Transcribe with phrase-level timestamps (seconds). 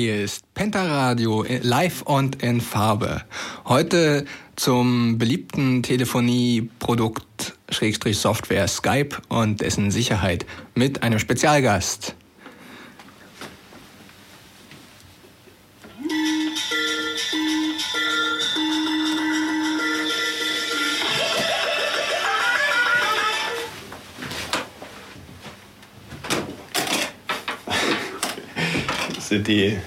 [0.00, 3.20] Hier ist Pentaradio live und in Farbe.
[3.66, 4.24] Heute
[4.56, 12.14] zum beliebten Telefonieprodukt Schrägstrich Software Skype und dessen Sicherheit mit einem Spezialgast.
[29.38, 29.78] Die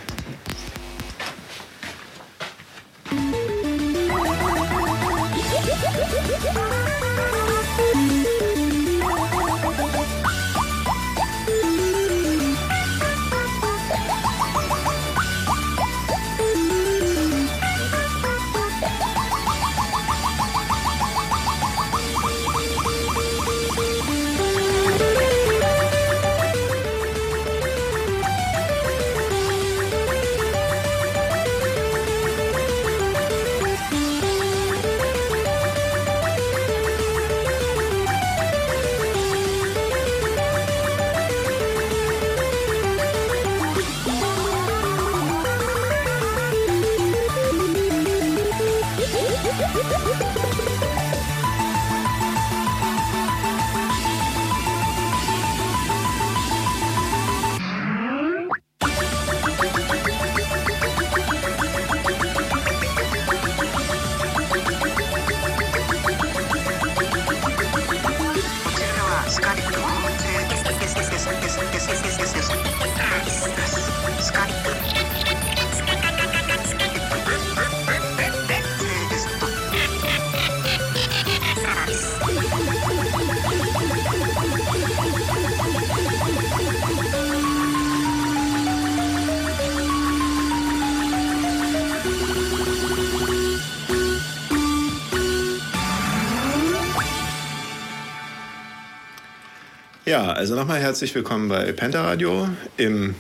[100.24, 102.48] Ja, also nochmal herzlich willkommen bei Pentaradio
[102.78, 103.14] im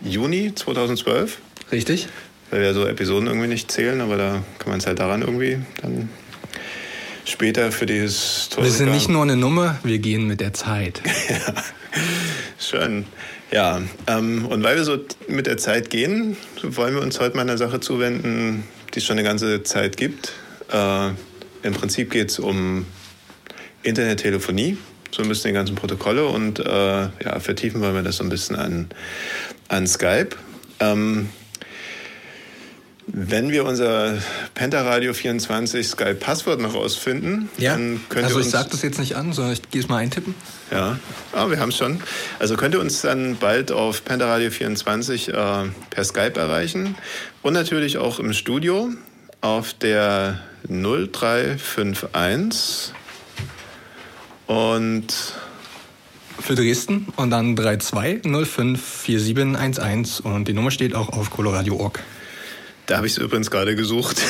[0.00, 1.36] Juni 2012.
[1.70, 2.08] Richtig.
[2.50, 5.58] Weil wir so Episoden irgendwie nicht zählen, aber da kann man es halt daran irgendwie
[5.82, 6.08] dann
[7.26, 8.70] später für die Historiker...
[8.70, 11.02] Wir sind nicht nur eine Nummer, wir gehen mit der Zeit.
[11.28, 11.62] ja,
[12.58, 13.04] schön.
[13.50, 14.96] Ja, ähm, und weil wir so
[15.28, 18.64] mit der Zeit gehen, wollen wir uns heute mal einer Sache zuwenden,
[18.94, 20.32] die es schon eine ganze Zeit gibt.
[20.72, 21.08] Äh,
[21.64, 22.86] Im Prinzip geht es um
[23.82, 24.78] Internettelefonie
[25.10, 28.30] so ein bisschen die ganzen Protokolle und äh, ja, vertiefen wollen wir das so ein
[28.30, 28.88] bisschen an,
[29.68, 30.30] an Skype.
[30.80, 31.28] Ähm,
[33.08, 34.18] wenn wir unser
[34.54, 37.70] Pentaradio 24 Skype-Passwort noch rausfinden, ja.
[37.72, 38.46] dann könnt also ihr uns...
[38.46, 40.34] Also ich sage das jetzt nicht an, sondern ich gehe es mal eintippen.
[40.72, 40.98] Ja,
[41.32, 42.00] ah, wir haben es schon.
[42.40, 46.96] Also könnt ihr uns dann bald auf Pentaradio 24 äh, per Skype erreichen
[47.42, 48.90] und natürlich auch im Studio
[49.40, 52.92] auf der 0351
[54.46, 55.06] und
[56.38, 61.98] für Dresden und dann 32054711 und die Nummer steht auch auf coloradio.org.
[62.86, 64.22] Da habe ich es übrigens gerade gesucht.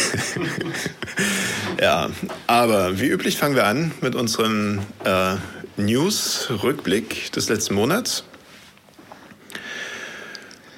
[1.81, 2.09] ja,
[2.47, 5.35] aber wie üblich fangen wir an mit unserem äh,
[5.77, 8.25] News-Rückblick des letzten Monats.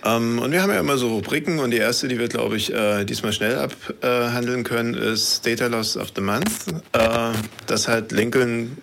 [0.04, 2.72] Ähm, und wir haben ja immer so Rubriken und die erste, die wir, glaube ich,
[2.72, 6.50] äh, diesmal schnell abhandeln können, ist Data Loss of the Month.
[6.92, 7.30] Äh,
[7.66, 8.78] das hat Lincoln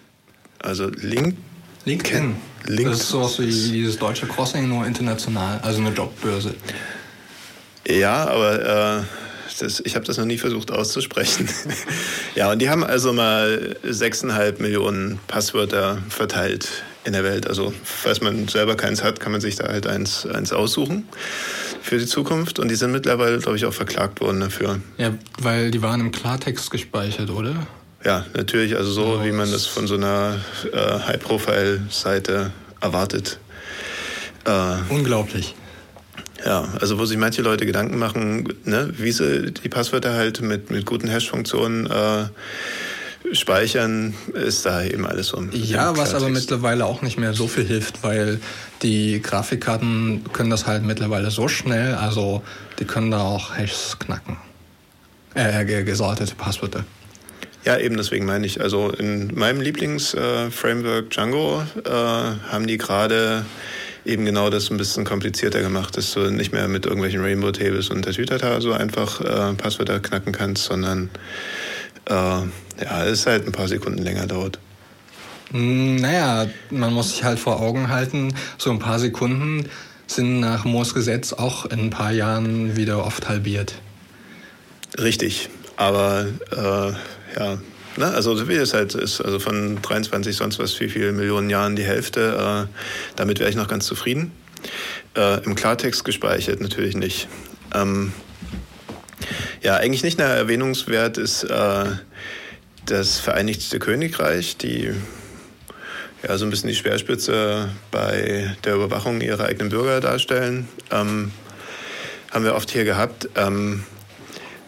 [0.65, 1.35] also Link
[1.85, 2.35] LinkedIn.
[2.65, 2.91] LinkedIn.
[2.91, 6.55] Das ist sowas wie dieses deutsche Crossing, nur international, also eine Jobbörse.
[7.87, 9.03] Ja, aber äh,
[9.59, 11.47] das, ich habe das noch nie versucht auszusprechen.
[12.35, 16.67] ja, und die haben also mal 6,5 Millionen Passwörter verteilt
[17.05, 17.47] in der Welt.
[17.47, 21.07] Also falls man selber keins hat, kann man sich da halt eins, eins aussuchen
[21.81, 22.57] für die Zukunft.
[22.57, 24.81] Und die sind mittlerweile, glaube ich, auch verklagt worden dafür.
[24.97, 27.67] Ja, weil die waren im Klartext gespeichert, oder?
[28.05, 30.39] Ja, natürlich, also so, wie man das von so einer
[30.71, 33.39] äh, High-Profile-Seite erwartet.
[34.45, 35.55] Äh, Unglaublich.
[36.45, 40.69] Ja, also wo sich manche Leute Gedanken machen, ne, wie sie die Passwörter halt mit,
[40.69, 42.25] mit guten Hash-Funktionen äh,
[43.33, 45.41] speichern, ist da eben alles so.
[45.51, 48.39] Ja, was aber mittlerweile auch nicht mehr so viel hilft, weil
[48.83, 52.43] die Grafikkarten können das halt mittlerweile so schnell, also
[52.77, 54.37] die können da auch Hashes knacken.
[55.33, 56.85] Äh, gesortete Passwörter.
[57.65, 58.61] Ja, eben deswegen meine ich.
[58.61, 63.43] Also in meinem Lieblingsframework äh, Django äh, haben die gerade
[64.05, 67.89] eben genau das ein bisschen komplizierter gemacht, dass du nicht mehr mit irgendwelchen Rainbow Tables
[67.89, 71.09] und Tatütata so einfach äh, Passwörter knacken kannst, sondern
[72.07, 74.59] äh, ja, es halt ein paar Sekunden länger dauert.
[75.51, 79.67] Hm, naja, man muss sich halt vor Augen halten, so ein paar Sekunden
[80.05, 83.73] sind nach Moores Gesetz auch in ein paar Jahren wieder oft halbiert.
[84.99, 86.93] Richtig, aber äh,
[87.37, 87.57] ja,
[87.97, 88.05] ne?
[88.13, 91.83] also wie es halt ist, also von 23 sonst was wie viele Millionen Jahren die
[91.83, 94.31] Hälfte, äh, damit wäre ich noch ganz zufrieden.
[95.15, 97.27] Äh, Im Klartext gespeichert natürlich nicht.
[97.73, 98.13] Ähm,
[99.61, 101.85] ja, eigentlich nicht mehr erwähnungswert ist äh,
[102.85, 104.93] das Vereinigte Königreich, die
[106.27, 110.67] ja so ein bisschen die Speerspitze bei der Überwachung ihrer eigenen Bürger darstellen.
[110.91, 111.31] Ähm,
[112.31, 113.29] haben wir oft hier gehabt.
[113.35, 113.83] Ähm,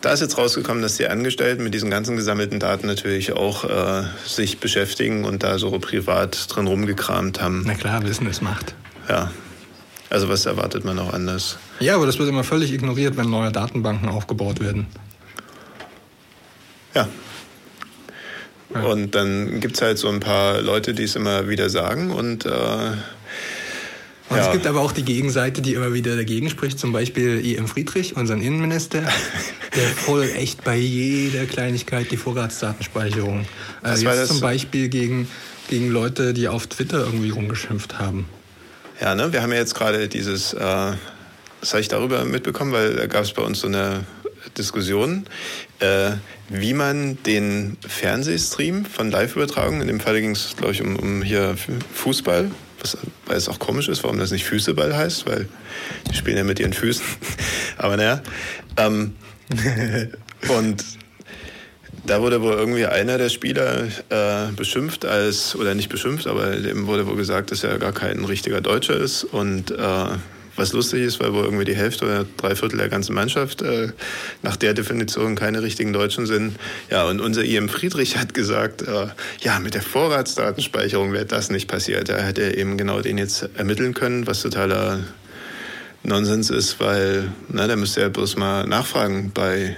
[0.01, 4.04] da ist jetzt rausgekommen, dass die Angestellten mit diesen ganzen gesammelten Daten natürlich auch äh,
[4.25, 7.63] sich beschäftigen und da so privat drin rumgekramt haben.
[7.66, 8.75] Na klar, Wissen ist Macht.
[9.10, 9.32] Ja.
[10.10, 11.58] Also was erwartet man auch anders?
[11.80, 14.88] Ja, aber das wird immer völlig ignoriert, wenn neue Datenbanken aufgebaut werden.
[16.94, 17.08] Ja.
[18.74, 18.82] ja.
[18.84, 22.46] Und dann gibt es halt so ein paar Leute, die es immer wieder sagen und
[22.46, 22.50] äh,
[24.29, 24.48] und ja.
[24.48, 27.67] es gibt aber auch die Gegenseite, die immer wieder dagegen spricht, zum Beispiel I.M.
[27.67, 29.01] Friedrich, unseren Innenminister,
[29.75, 33.46] der voll echt bei jeder Kleinigkeit die Vorratsdatenspeicherung.
[33.84, 34.27] Äh, jetzt das?
[34.27, 35.29] zum Beispiel gegen,
[35.69, 38.27] gegen Leute, die auf Twitter irgendwie rumgeschimpft haben.
[39.00, 39.31] Ja, ne?
[39.31, 43.24] wir haben ja jetzt gerade dieses, äh, das habe ich darüber mitbekommen, weil da gab
[43.24, 44.03] es bei uns so eine
[44.57, 45.25] Diskussion,
[45.79, 46.12] äh,
[46.50, 51.22] wie man den Fernsehstream von Live-Übertragungen, in dem Fall ging es, glaube ich, um, um
[51.22, 51.55] hier
[51.93, 55.48] Fußball, was, weil es auch komisch ist, warum das nicht Füßeball heißt, weil
[56.10, 57.05] die spielen ja mit ihren Füßen.
[57.77, 58.22] Aber naja.
[58.77, 59.15] Ähm,
[60.50, 60.84] und
[62.05, 66.88] da wurde wohl irgendwie einer der Spieler äh, beschimpft als, oder nicht beschimpft, aber dem
[66.88, 70.05] wurde wohl gesagt, dass er gar kein richtiger Deutscher ist und äh,
[70.58, 73.90] was lustig ist, weil wohl irgendwie die Hälfte oder drei Viertel der ganzen Mannschaft äh,
[74.42, 76.58] nach der Definition keine richtigen Deutschen sind.
[76.90, 79.08] Ja, und unser IM Friedrich hat gesagt, äh,
[79.42, 82.10] ja, mit der Vorratsdatenspeicherung wäre das nicht passiert.
[82.10, 85.00] Da hätte er eben genau den jetzt ermitteln können, was totaler
[86.04, 89.76] Nonsens ist, weil, na, da müsste er bloß mal nachfragen bei,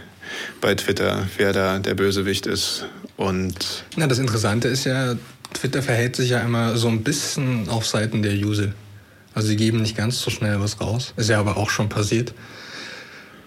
[0.62, 2.86] bei Twitter, wer da der Bösewicht ist.
[3.18, 5.16] Und na, das Interessante ist ja,
[5.54, 8.72] Twitter verhält sich ja immer so ein bisschen auf Seiten der User.
[9.34, 11.14] Also sie geben nicht ganz so schnell was raus.
[11.18, 12.34] Ist ja aber auch schon passiert.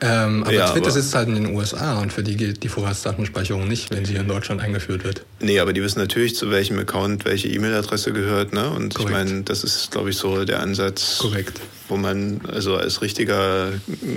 [0.04, 2.68] Ähm, aber ja, Twitter aber sitzt halt in den USA und für die gilt die
[2.68, 5.24] Vorratsdatenspeicherung nicht, wenn sie in Deutschland eingeführt wird.
[5.38, 8.52] Nee, aber die wissen natürlich, zu welchem Account welche E-Mail-Adresse gehört.
[8.52, 8.68] Ne?
[8.68, 9.10] Und Korrekt.
[9.10, 11.60] ich meine, das ist, glaube ich, so der Ansatz, Korrekt.
[11.88, 13.68] wo man also als richtiger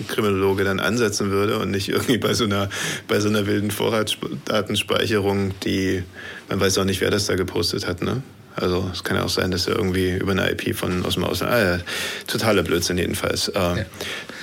[0.08, 2.68] Kriminologe dann ansetzen würde und nicht irgendwie bei so einer,
[3.08, 6.02] bei so einer wilden Vorratsdatenspeicherung, die
[6.50, 8.02] man weiß auch nicht, wer das da gepostet hat.
[8.02, 8.24] Ne?
[8.56, 11.26] Also es kann ja auch sein, dass er irgendwie über eine IP von aus dem
[11.26, 11.52] Ausland.
[11.52, 11.80] Ah, ja,
[12.28, 13.50] totaler Blödsinn jedenfalls.
[13.50, 13.76] Äh, ja.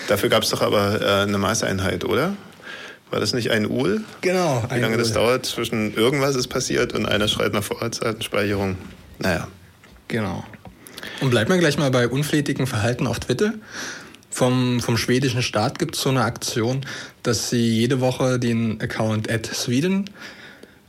[0.09, 2.37] Dafür gab es doch aber äh, eine Maßeinheit, oder?
[3.11, 4.03] War das nicht ein UL?
[4.23, 4.65] Genau.
[4.71, 8.77] Wie lange das dauert zwischen irgendwas ist passiert und einer schreibt nach Vorratsdatenspeicherung?
[9.19, 9.49] Naja.
[10.09, 10.45] Genau.
[11.21, 13.55] Und bleibt man gleich mal bei unflätigem Verhalten auf Twitter.
[14.31, 16.87] Vom, vom schwedischen Staat gibt es so eine Aktion,
[17.23, 20.09] dass sie jede Woche den Account at Sweden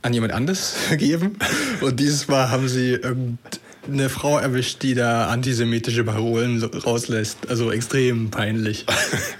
[0.04, 1.36] an jemand anderes geben.
[1.80, 2.98] Und dieses Mal haben sie
[3.86, 7.48] eine Frau erwischt, die da antisemitische Parolen rauslässt.
[7.48, 8.84] Also extrem peinlich.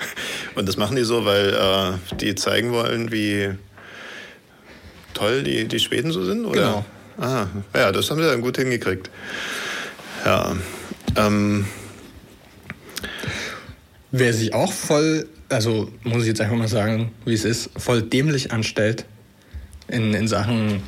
[0.55, 3.51] Und das machen die so, weil äh, die zeigen wollen, wie
[5.13, 6.47] toll die, die Schweden so sind?
[6.47, 6.61] Oder?
[6.61, 6.85] Genau.
[7.19, 9.11] Ah, ja, das haben sie dann gut hingekriegt.
[10.25, 10.57] Ja.
[11.17, 11.67] Ähm.
[14.11, 18.01] Wer sich auch voll, also muss ich jetzt einfach mal sagen, wie es ist, voll
[18.03, 19.07] dämlich anstellt,
[19.95, 20.83] in, in Sachen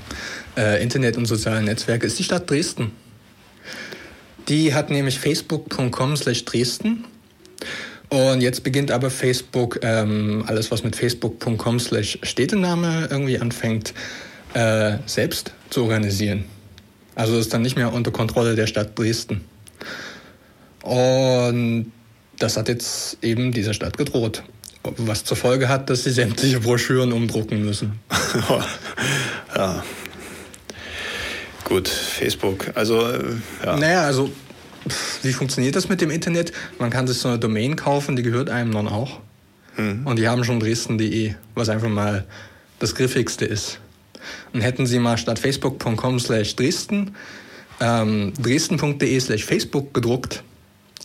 [0.57, 2.93] äh, Internet und soziale Netzwerke ist die Stadt Dresden.
[4.49, 7.05] Die hat nämlich facebook.com slash Dresden.
[8.09, 13.95] Und jetzt beginnt aber Facebook, ähm, alles was mit facebook.com slash Städtename irgendwie anfängt,
[14.55, 16.45] äh, selbst zu organisieren.
[17.17, 19.41] Also ist dann nicht mehr unter Kontrolle der Stadt Dresden.
[20.83, 21.91] Und
[22.39, 24.45] das hat jetzt eben dieser Stadt gedroht
[24.97, 27.99] was zur Folge hat, dass sie sämtliche Broschüren umdrucken müssen.
[29.57, 29.83] ja.
[31.65, 32.67] Gut, Facebook.
[32.75, 33.25] Also, äh,
[33.65, 33.77] ja.
[33.77, 34.31] Naja, also,
[35.23, 36.53] wie funktioniert das mit dem Internet?
[36.79, 39.21] Man kann sich so eine Domain kaufen, die gehört einem dann auch.
[39.77, 40.07] Mhm.
[40.07, 42.25] Und die haben schon dresden.de, was einfach mal
[42.79, 43.81] das griffigste ist.
[44.53, 47.15] Und hätten sie mal statt facebook.com slash Dresden
[47.81, 50.43] ähm, dresden.de slash Facebook gedruckt,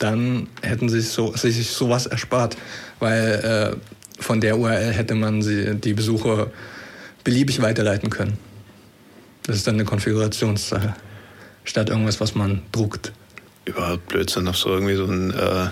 [0.01, 2.57] dann hätten sie sich, so, sich sowas erspart,
[2.99, 6.51] weil äh, von der URL hätte man sie, die Besucher
[7.23, 8.37] beliebig weiterleiten können.
[9.43, 10.95] Das ist dann eine Konfigurationssache,
[11.63, 13.11] statt irgendwas, was man druckt.
[13.65, 15.67] Überhaupt Blödsinn, auf so irgendwie so ein, äh,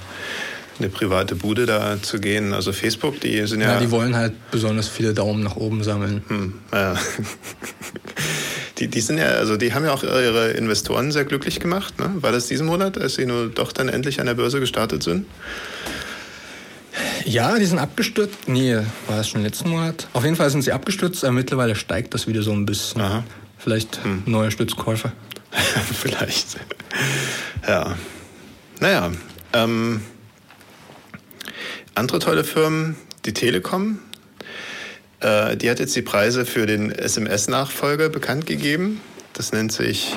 [0.79, 2.53] eine private Bude da zu gehen.
[2.53, 3.73] Also Facebook, die sind ja...
[3.73, 6.23] Ja, die wollen halt besonders viele Daumen nach oben sammeln.
[6.27, 6.95] Hm, ja.
[8.79, 11.99] Die, die sind ja, also die haben ja auch ihre Investoren sehr glücklich gemacht.
[11.99, 12.11] Ne?
[12.15, 15.25] War das diesen Monat, als sie nur doch dann endlich an der Börse gestartet sind?
[17.25, 18.47] Ja, die sind abgestürzt.
[18.47, 18.75] Nee,
[19.07, 20.07] war das schon letzten Monat?
[20.13, 23.01] Auf jeden Fall sind sie abgestürzt, aber mittlerweile steigt das wieder so ein bisschen.
[23.01, 23.23] Aha.
[23.57, 24.23] Vielleicht hm.
[24.25, 25.11] neue Stützkäufer.
[26.01, 26.57] Vielleicht.
[27.67, 27.95] Ja.
[28.79, 29.11] Naja.
[29.53, 30.01] Ähm,
[31.95, 32.95] andere tolle Firmen,
[33.25, 33.99] die Telekom,
[35.21, 39.01] äh, die hat jetzt die Preise für den SMS-Nachfolger bekannt gegeben.
[39.33, 40.13] Das nennt sich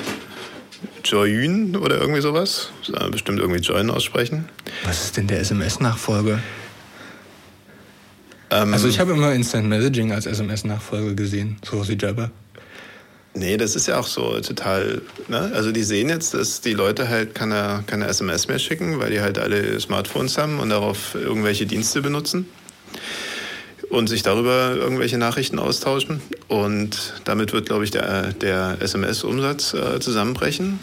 [1.03, 2.69] Joyun oder irgendwie sowas.
[3.11, 4.49] Bestimmt irgendwie Join aussprechen.
[4.85, 6.39] Was ist denn der SMS-Nachfolger?
[8.49, 12.31] Ähm, also ich habe immer Instant Messaging als SMS-Nachfolger gesehen, so wie Jabber.
[13.35, 15.01] Nee, das ist ja auch so total.
[15.27, 15.51] Ne?
[15.55, 19.21] Also die sehen jetzt, dass die Leute halt keine, keine SMS mehr schicken, weil die
[19.21, 22.45] halt alle Smartphones haben und darauf irgendwelche Dienste benutzen
[23.93, 26.19] und sich darüber irgendwelche Nachrichten austauschen.
[26.47, 30.79] Und damit wird, glaube ich, der, der SMS-Umsatz äh, zusammenbrechen.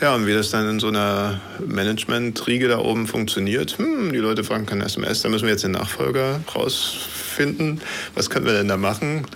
[0.00, 4.42] Ja, und wie das dann in so einer Management-Riege da oben funktioniert, hm, die Leute
[4.42, 7.82] fragen kein SMS, da müssen wir jetzt den Nachfolger rausfinden.
[8.14, 9.26] Was können wir denn da machen?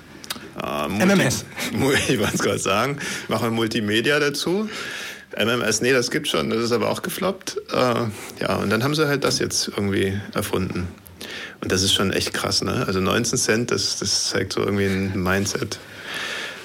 [0.63, 1.45] Äh, MMS.
[2.09, 2.99] Ich wollte es gerade sagen.
[3.29, 4.67] Machen wir Multimedia dazu.
[5.37, 7.59] MMS, nee, das gibt schon, das ist aber auch gefloppt.
[7.71, 10.89] Äh, ja, und dann haben sie halt das jetzt irgendwie erfunden.
[11.61, 12.85] Und das ist schon echt krass, ne?
[12.87, 15.79] Also 19 Cent, das, das zeigt so irgendwie ein Mindset.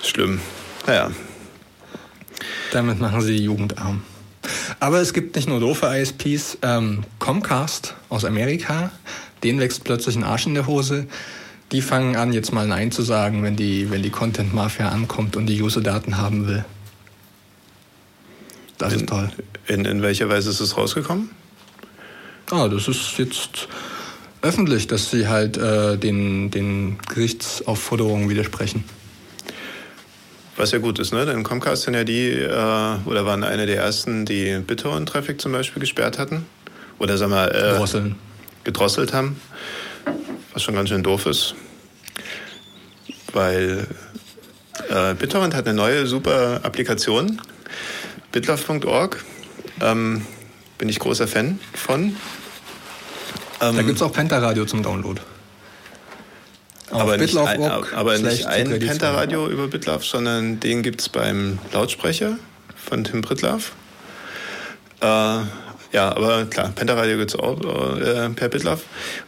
[0.04, 0.40] Schlimm.
[0.86, 1.12] Naja,
[2.76, 4.04] damit machen sie die Jugend arm.
[4.82, 6.58] Aber es gibt nicht nur doofe ISPs.
[6.62, 8.92] Ähm, Comcast aus Amerika,
[9.44, 11.08] denen wächst plötzlich ein Arsch in der Hose.
[11.72, 15.36] Die fangen an, jetzt mal Nein zu sagen, wenn die, wenn die Content Mafia ankommt
[15.36, 16.66] und die User-Daten haben will.
[18.78, 19.30] Das in, ist toll.
[19.68, 21.30] In, in welcher Weise ist es rausgekommen?
[22.52, 23.70] Ah, das ist jetzt
[24.46, 28.84] öffentlich, dass sie halt äh, den, den Gerichtsaufforderungen widersprechen.
[30.56, 31.26] Was ja gut ist, ne?
[31.26, 32.50] Denn Comcast sind ja die, äh,
[33.06, 36.46] oder waren eine der ersten, die BitTorrent-Traffic zum Beispiel gesperrt hatten.
[37.00, 38.12] Oder sagen wir, äh,
[38.64, 39.42] gedrosselt haben.
[40.54, 41.56] Was schon ganz schön doof ist.
[43.34, 43.88] Weil
[44.90, 47.42] äh, BitTorrent hat eine neue super Applikation.
[48.32, 49.26] bitlove.org.
[49.82, 50.26] Ähm,
[50.78, 52.16] bin ich großer Fan von.
[53.62, 55.22] Ähm, da gibt es auch Pentaradio zum Download
[56.92, 62.38] aber nicht, ein, aber nicht ein Pentaradio über Bitlove, sondern den gibt es beim Lautsprecher
[62.76, 63.74] von Tim Pritlaff.
[65.02, 67.60] Äh, ja, aber klar, Pentaradio gibt es auch
[68.00, 68.82] äh, per Bitlove.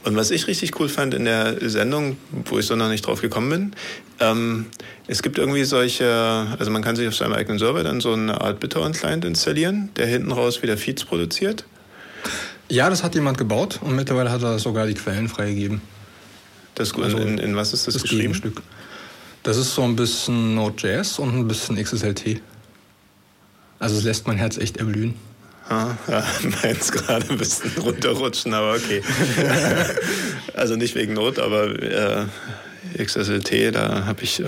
[0.04, 3.22] Und was ich richtig cool fand in der Sendung, wo ich so noch nicht drauf
[3.22, 3.76] gekommen bin,
[4.20, 4.66] ähm,
[5.08, 8.42] es gibt irgendwie solche, also man kann sich auf seinem eigenen Server dann so eine
[8.42, 11.66] Art BitTorrent-Client installieren, der hinten raus wieder Feeds produziert.
[12.70, 15.82] Ja, das hat jemand gebaut und mittlerweile hat er sogar die Quellen freigegeben.
[16.76, 18.34] Das, also in, in, was ist das, das geschrieben?
[18.34, 18.62] Stück.
[19.44, 22.42] Das ist so ein bisschen Node.js und ein bisschen XSLT.
[23.80, 25.16] Also es lässt mein Herz echt erblühen.
[25.70, 26.24] Ah, ja,
[26.64, 29.02] meins gerade ein bisschen runterrutschen, aber okay.
[30.54, 32.26] also nicht wegen Not, aber äh,
[33.04, 34.44] XSLT, da habe ich, äh,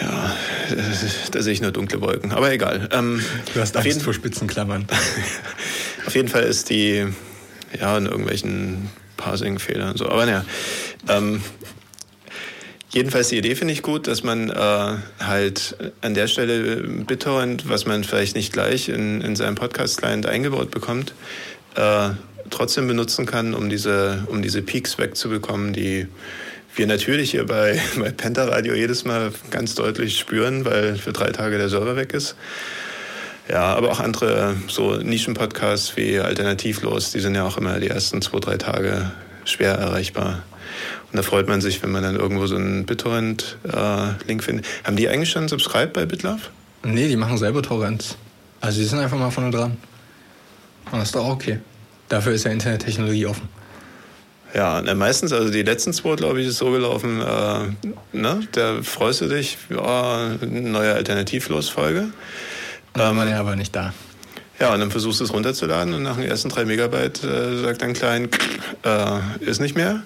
[0.00, 0.36] ja,
[1.32, 2.32] da sehe ich nur dunkle Wolken.
[2.32, 2.88] Aber egal.
[2.92, 4.86] Ähm, du hast Angst vor Spitzenklammern.
[6.06, 7.06] Auf jeden Fall ist die,
[7.78, 10.08] ja, in irgendwelchen Parsing-Fehler und so.
[10.08, 10.44] Aber naja,
[11.08, 11.42] ähm,
[12.90, 17.86] jedenfalls die Idee finde ich gut, dass man äh, halt an der Stelle BitTorrent, was
[17.86, 21.14] man vielleicht nicht gleich in, in seinem Podcast-Client eingebaut bekommt,
[21.76, 22.10] äh,
[22.50, 26.06] trotzdem benutzen kann, um diese, um diese Peaks wegzubekommen, die
[26.76, 31.58] wir natürlich hier bei, bei Pentaradio jedes Mal ganz deutlich spüren, weil für drei Tage
[31.58, 32.36] der Server weg ist.
[33.48, 38.22] Ja, aber auch andere so Nischen-Podcasts wie Alternativlos, die sind ja auch immer die ersten
[38.22, 39.12] zwei, drei Tage
[39.44, 40.42] schwer erreichbar.
[41.12, 44.66] Und da freut man sich, wenn man dann irgendwo so einen BitTorrent-Link äh, findet.
[44.82, 46.40] Haben die eigentlich schon Subscribe bei BitLove?
[46.82, 48.16] Nee, die machen selber Torrents.
[48.60, 49.76] Also die sind einfach mal vorne dran.
[50.90, 51.60] Und das ist doch auch okay.
[52.08, 53.48] Dafür ist ja Internettechnologie offen.
[54.54, 59.20] Ja, meistens, also die letzten zwei, glaube ich, ist so gelaufen, äh, ne, da freust
[59.20, 62.08] du dich, ja, neue Alternativlos-Folge.
[62.94, 63.92] Dann war der aber nicht da.
[64.60, 67.82] Ja, und dann versuchst du es runterzuladen und nach den ersten drei Megabyte äh, sagt
[67.82, 68.28] dein Klein,
[68.84, 70.02] äh, ist nicht mehr.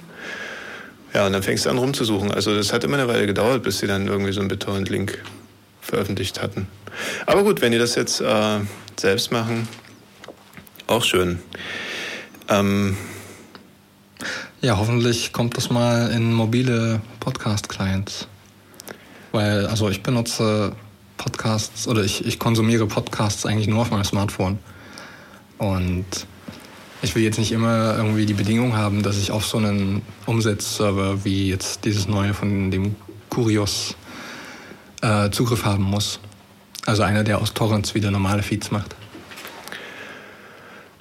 [1.14, 2.32] Ja, und dann fängst du an rumzusuchen.
[2.32, 5.22] Also das hat immer eine Weile gedauert, bis sie dann irgendwie so einen BitTorrent-Link
[5.80, 6.66] veröffentlicht hatten.
[7.26, 8.60] Aber gut, wenn die das jetzt äh,
[8.98, 9.68] selbst machen,
[10.86, 11.40] auch schön.
[12.48, 12.96] Ähm,
[14.60, 18.26] ja, hoffentlich kommt das mal in mobile Podcast-Clients.
[19.32, 20.72] Weil, also ich benutze
[21.18, 24.58] Podcasts oder ich, ich konsumiere Podcasts eigentlich nur auf meinem Smartphone.
[25.58, 26.06] Und
[27.02, 31.24] ich will jetzt nicht immer irgendwie die Bedingung haben, dass ich auf so einen Umsetzserver
[31.24, 32.96] wie jetzt dieses neue von dem
[33.28, 33.94] Curios
[35.02, 36.20] äh, Zugriff haben muss.
[36.86, 38.96] Also einer, der aus Torrents wieder normale Feeds macht.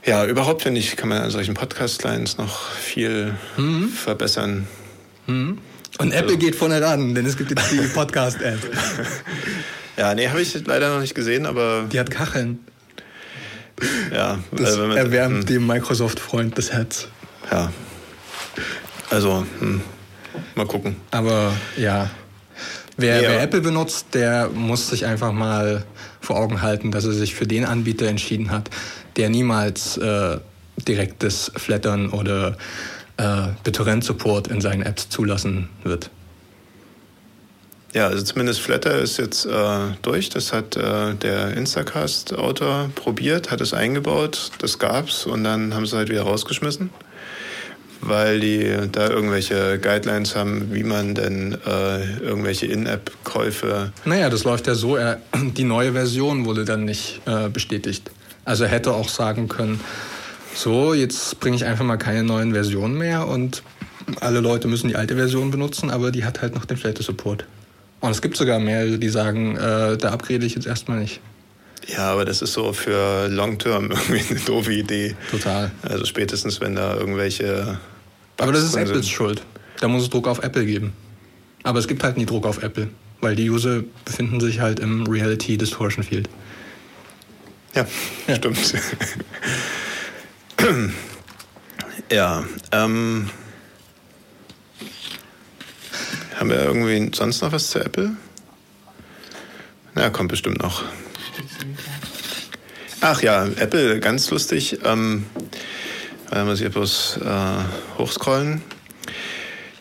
[0.05, 3.89] Ja, überhaupt finde ich, kann man an solchen Podcast-Clients noch viel mhm.
[3.89, 4.67] verbessern.
[5.27, 5.57] Mhm.
[5.99, 8.59] Und also, Apple geht vorne ran, denn es gibt jetzt die Podcast-App.
[9.97, 11.85] ja, nee, habe ich leider noch nicht gesehen, aber.
[11.91, 12.59] Die hat Kacheln.
[14.13, 15.45] Ja, das also man, erwärmt hm.
[15.45, 17.07] dem Microsoft-Freund das Herz.
[17.51, 17.71] Ja.
[19.09, 19.81] Also, hm,
[20.55, 20.95] mal gucken.
[21.11, 22.09] Aber ja,
[22.97, 23.29] wer, ja.
[23.29, 25.85] wer Apple benutzt, der muss sich einfach mal
[26.19, 28.69] vor Augen halten, dass er sich für den Anbieter entschieden hat,
[29.15, 30.37] der niemals äh,
[30.87, 32.57] direktes Flattern oder
[33.17, 36.09] äh, BitTorrent-Support in seinen Apps zulassen wird.
[37.93, 40.29] Ja, also zumindest Flatter ist jetzt äh, durch.
[40.29, 45.95] Das hat äh, der Instacast-Autor probiert, hat es eingebaut, das gab's und dann haben sie
[45.95, 46.89] halt wieder rausgeschmissen,
[48.01, 53.93] weil die da irgendwelche Guidelines haben, wie man denn äh, irgendwelche In-App-Käufe.
[54.03, 54.97] Naja, das läuft ja so,
[55.35, 58.11] die neue Version wurde dann nicht äh, bestätigt.
[58.43, 59.79] Also hätte auch sagen können,
[60.53, 63.63] so, jetzt bringe ich einfach mal keine neuen Versionen mehr und
[64.19, 67.45] alle Leute müssen die alte Version benutzen, aber die hat halt noch den Flatter-Support.
[67.99, 71.19] Und es gibt sogar mehrere, die sagen, äh, da upgrade ich jetzt erstmal nicht.
[71.87, 75.15] Ja, aber das ist so für Long-Term irgendwie eine doofe Idee.
[75.31, 75.71] Total.
[75.83, 77.79] Also spätestens, wenn da irgendwelche.
[78.35, 79.07] Bugs aber das ist Apples sind.
[79.07, 79.41] Schuld.
[79.79, 80.93] Da muss es Druck auf Apple geben.
[81.63, 82.89] Aber es gibt halt nie Druck auf Apple,
[83.21, 86.29] weil die User befinden sich halt im Reality Distortion Field.
[87.73, 87.85] Ja,
[88.27, 88.35] ja.
[88.35, 88.73] stimmt.
[92.11, 93.29] ja, ähm.
[96.39, 98.11] Haben wir irgendwie sonst noch was zu Apple?
[99.95, 100.83] Na, kommt bestimmt noch.
[103.01, 104.77] Ach ja, Apple, ganz lustig.
[104.83, 105.25] Ähm,
[106.29, 108.61] da muss ich bloß äh, hochscrollen.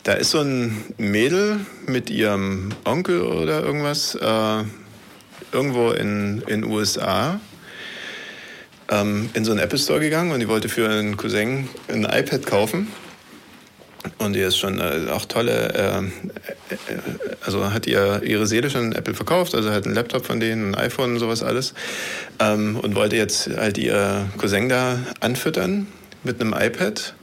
[0.03, 4.65] Da ist so ein Mädel mit ihrem Onkel oder irgendwas äh,
[5.53, 7.39] irgendwo in den USA
[8.89, 12.47] ähm, in so einen Apple Store gegangen und die wollte für einen Cousin ein iPad
[12.47, 12.89] kaufen.
[14.27, 16.79] Und die ist schon äh, auch tolle, äh, äh,
[17.45, 20.81] also hat ihr ihre Seele schon Apple verkauft, also hat einen Laptop von denen, ein
[20.87, 21.75] iPhone und sowas alles.
[22.41, 25.87] Ähm, und wollte jetzt halt ihr Cousin da anfüttern
[26.25, 27.15] mit einem iPad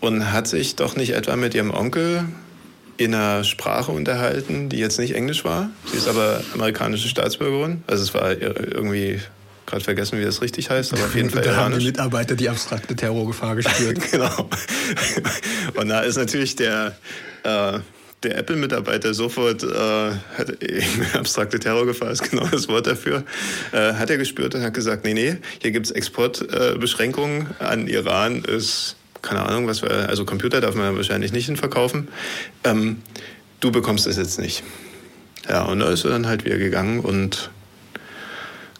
[0.00, 2.26] und hat sich doch nicht etwa mit ihrem Onkel
[2.98, 5.70] in einer Sprache unterhalten, die jetzt nicht Englisch war.
[5.86, 7.82] Sie ist aber amerikanische Staatsbürgerin.
[7.86, 9.18] Also es war irgendwie
[9.74, 12.48] gerade vergessen, wie das richtig heißt, aber auf jeden Fall Da haben die Mitarbeiter die
[12.48, 13.98] abstrakte Terrorgefahr gespürt.
[14.10, 14.48] genau.
[15.74, 16.96] Und da ist natürlich der,
[17.42, 17.80] äh,
[18.22, 20.56] der Apple-Mitarbeiter sofort, äh, hat,
[21.14, 23.24] abstrakte Terrorgefahr ist genau das Wort dafür,
[23.72, 28.44] äh, hat er gespürt und hat gesagt, nee, nee, hier gibt es Exportbeschränkungen an Iran,
[28.44, 32.08] ist keine Ahnung, was wir, also Computer darf man wahrscheinlich nicht verkaufen.
[32.62, 33.02] Ähm,
[33.60, 34.62] du bekommst es jetzt nicht.
[35.48, 37.50] Ja, und da ist er dann halt wieder gegangen und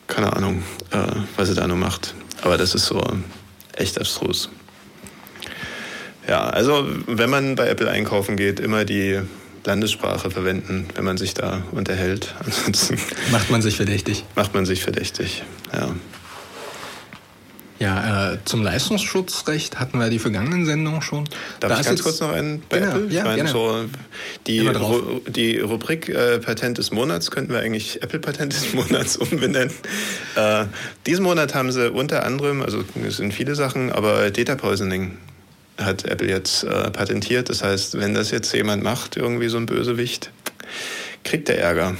[0.07, 0.99] keine Ahnung, äh,
[1.37, 2.14] was er da nur macht.
[2.43, 3.03] Aber das ist so
[3.77, 4.51] echt abstrus.
[6.29, 9.21] Ja, also wenn man bei Apple einkaufen geht, immer die
[9.64, 12.35] Landessprache verwenden, wenn man sich da unterhält.
[12.45, 12.99] Ansonsten
[13.31, 14.25] macht man sich verdächtig.
[14.35, 15.95] Macht man sich verdächtig, ja.
[17.80, 21.24] Ja, äh, zum Leistungsschutzrecht hatten wir die vergangenen Sendungen schon.
[21.58, 23.06] Darf da ich ganz kurz noch einen bei genau, Apple?
[23.10, 23.84] Ja, ich meine, so
[24.46, 29.16] die, Ru die Rubrik äh, Patent des Monats könnten wir eigentlich Apple Patent des Monats
[29.16, 29.72] umbenennen.
[30.37, 30.66] Äh,
[31.06, 35.18] diesen Monat haben sie unter anderem, also es sind viele Sachen, aber Data Poisoning
[35.76, 37.48] hat Apple jetzt äh, patentiert.
[37.50, 40.30] Das heißt, wenn das jetzt jemand macht, irgendwie so ein Bösewicht,
[41.24, 41.96] kriegt der Ärger.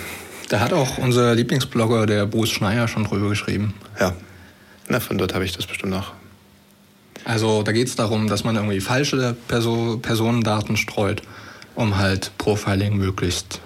[0.50, 3.74] Da hat auch unser Lieblingsblogger, der Bruce Schneier, schon drüber geschrieben.
[3.98, 4.14] Ja,
[4.88, 6.12] na, von dort habe ich das bestimmt noch.
[7.25, 11.23] Also da geht es darum, dass man irgendwie falsche Perso Personendaten streut,
[11.75, 13.61] um halt Profiling möglichst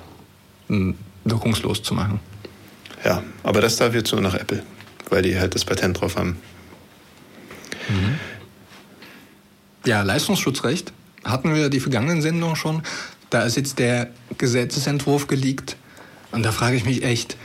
[0.69, 2.21] hm, wirkungslos zu machen.
[3.05, 4.63] Ja, aber das darf jetzt nur nach Apple,
[5.11, 6.37] weil die halt das Patent drauf haben.
[7.89, 8.19] Mhm.
[9.87, 10.93] Ja, Leistungsschutzrecht
[11.25, 12.83] hatten wir die vergangenen Sendungen schon.
[13.31, 15.77] Da ist jetzt der Gesetzesentwurf geleakt.
[16.31, 17.37] Und da frage ich mich echt,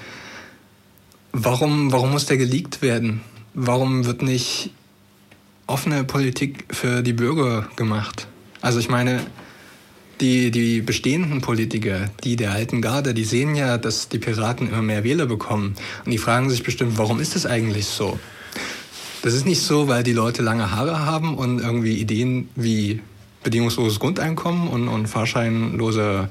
[1.31, 3.21] warum, warum muss der geleakt werden?
[3.53, 4.71] Warum wird nicht
[5.67, 8.27] offene Politik für die Bürger gemacht?
[8.61, 9.21] Also ich meine,
[10.21, 14.81] die, die bestehenden Politiker, die der alten Garde, die sehen ja, dass die Piraten immer
[14.81, 15.75] mehr Wähler bekommen.
[16.05, 18.19] Und die fragen sich bestimmt, warum ist das eigentlich so?
[19.21, 23.01] Das ist nicht so, weil die Leute lange Haare haben und irgendwie Ideen wie
[23.43, 26.29] bedingungsloses Grundeinkommen und, und fahrscheinlose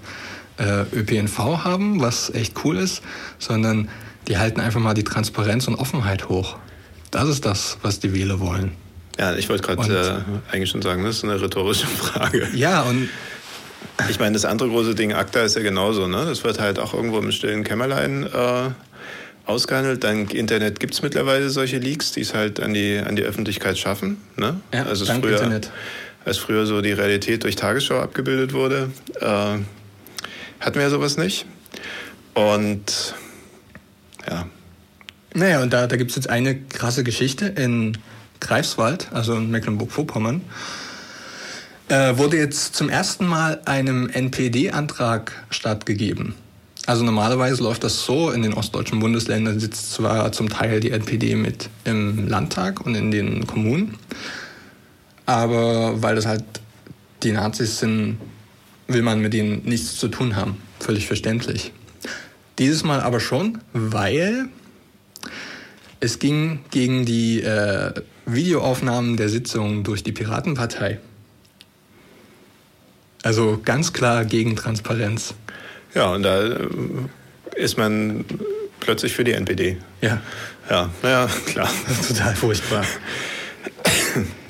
[0.58, 3.02] äh, ÖPNV haben, was echt cool ist,
[3.38, 3.88] sondern
[4.28, 6.56] die halten einfach mal die Transparenz und Offenheit hoch.
[7.12, 8.72] Das ist das, was die Wähler wollen.
[9.18, 12.48] Ja, ich wollte gerade äh, eigentlich schon sagen, das ist eine rhetorische Frage.
[12.54, 13.08] Ja, und
[14.08, 16.08] ich meine, das andere große Ding, ACTA, ist ja genauso.
[16.08, 16.24] Ne?
[16.24, 18.70] Das wird halt auch irgendwo im stillen Kämmerlein äh,
[19.44, 20.02] ausgehandelt.
[20.02, 23.76] Dank Internet gibt es mittlerweile solche Leaks, die es halt an die, an die Öffentlichkeit
[23.76, 24.16] schaffen.
[24.36, 24.60] Ne?
[24.72, 25.70] Ja, also dank früher, Internet.
[26.24, 31.44] Als früher so die Realität durch Tagesschau abgebildet wurde, äh, hatten wir ja sowas nicht.
[32.32, 33.14] Und.
[35.34, 37.96] Naja, und da, da gibt es jetzt eine krasse Geschichte in
[38.40, 40.42] Greifswald, also in Mecklenburg-Vorpommern.
[41.88, 46.34] Äh, wurde jetzt zum ersten Mal einem NPD-Antrag stattgegeben.
[46.86, 51.36] Also normalerweise läuft das so, in den ostdeutschen Bundesländern sitzt zwar zum Teil die NPD
[51.36, 53.96] mit im Landtag und in den Kommunen,
[55.26, 56.44] aber weil das halt
[57.22, 58.18] die Nazis sind,
[58.88, 60.56] will man mit denen nichts zu tun haben.
[60.80, 61.72] Völlig verständlich.
[62.58, 64.48] Dieses Mal aber schon, weil
[66.02, 67.92] es ging gegen die äh,
[68.26, 70.98] Videoaufnahmen der Sitzung durch die Piratenpartei.
[73.22, 75.34] Also ganz klar gegen Transparenz.
[75.94, 76.66] Ja, und da äh,
[77.54, 78.24] ist man
[78.80, 79.76] plötzlich für die NPD.
[80.00, 80.20] Ja.
[80.68, 81.70] Ja, naja, klar.
[81.86, 82.84] Das ist total furchtbar.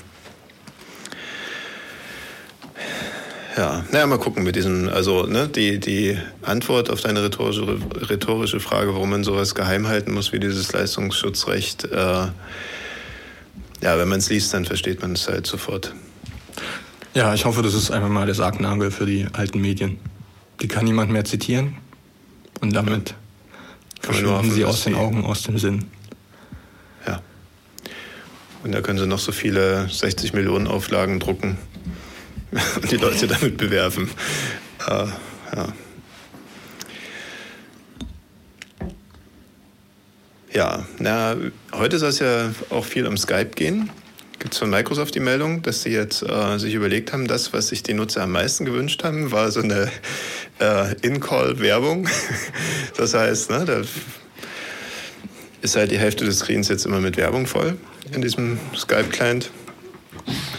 [3.56, 8.60] Ja, naja, mal gucken mit diesem, also ne, die, die Antwort auf deine rhetorische, rhetorische
[8.60, 14.30] Frage, warum man sowas geheim halten muss wie dieses Leistungsschutzrecht, äh, ja, wenn man es
[14.30, 15.94] liest, dann versteht man es halt sofort.
[17.14, 19.98] Ja, ich hoffe, das ist einfach mal der Sargnagel für die alten Medien.
[20.62, 21.76] Die kann niemand mehr zitieren
[22.62, 23.16] und damit ja.
[24.00, 25.84] verschwinden hoffen, sie aus den Augen, aus dem Sinn.
[27.06, 27.20] Ja.
[28.64, 31.58] Und da können sie noch so viele 60 Millionen Auflagen drucken
[32.52, 34.10] und die Leute damit bewerfen.
[34.86, 35.06] Äh,
[35.56, 35.72] ja.
[40.54, 41.36] Ja, na,
[41.72, 43.88] heute soll es ja auch viel um Skype gehen.
[44.38, 47.68] Gibt es von Microsoft die Meldung, dass sie jetzt äh, sich überlegt haben, das, was
[47.68, 49.90] sich die Nutzer am meisten gewünscht haben, war so eine
[50.60, 52.08] äh, In-Call-Werbung.
[52.96, 53.82] das heißt, ne, da
[55.62, 57.78] ist halt die Hälfte des Screens jetzt immer mit Werbung voll
[58.12, 59.50] in diesem Skype-Client.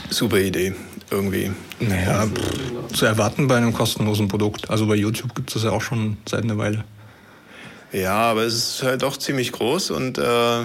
[0.09, 0.73] Super Idee,
[1.11, 1.51] irgendwie.
[1.79, 4.69] Naja, pff, zu erwarten bei einem kostenlosen Produkt.
[4.69, 6.83] Also bei YouTube gibt es das ja auch schon seit einer Weile.
[7.91, 10.63] Ja, aber es ist halt doch ziemlich groß und äh,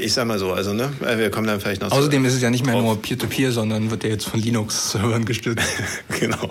[0.00, 2.50] ich sag mal so, also ne, wir kommen dann vielleicht noch Außerdem ist es ja
[2.50, 5.66] nicht mehr nur Peer-to-Peer, -Peer, sondern wird ja jetzt von Linux-Servern gestützt.
[6.20, 6.50] genau.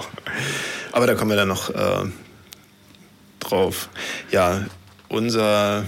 [0.92, 2.06] Aber da kommen wir dann noch äh,
[3.40, 3.90] drauf.
[4.32, 4.66] Ja,
[5.10, 5.86] unser.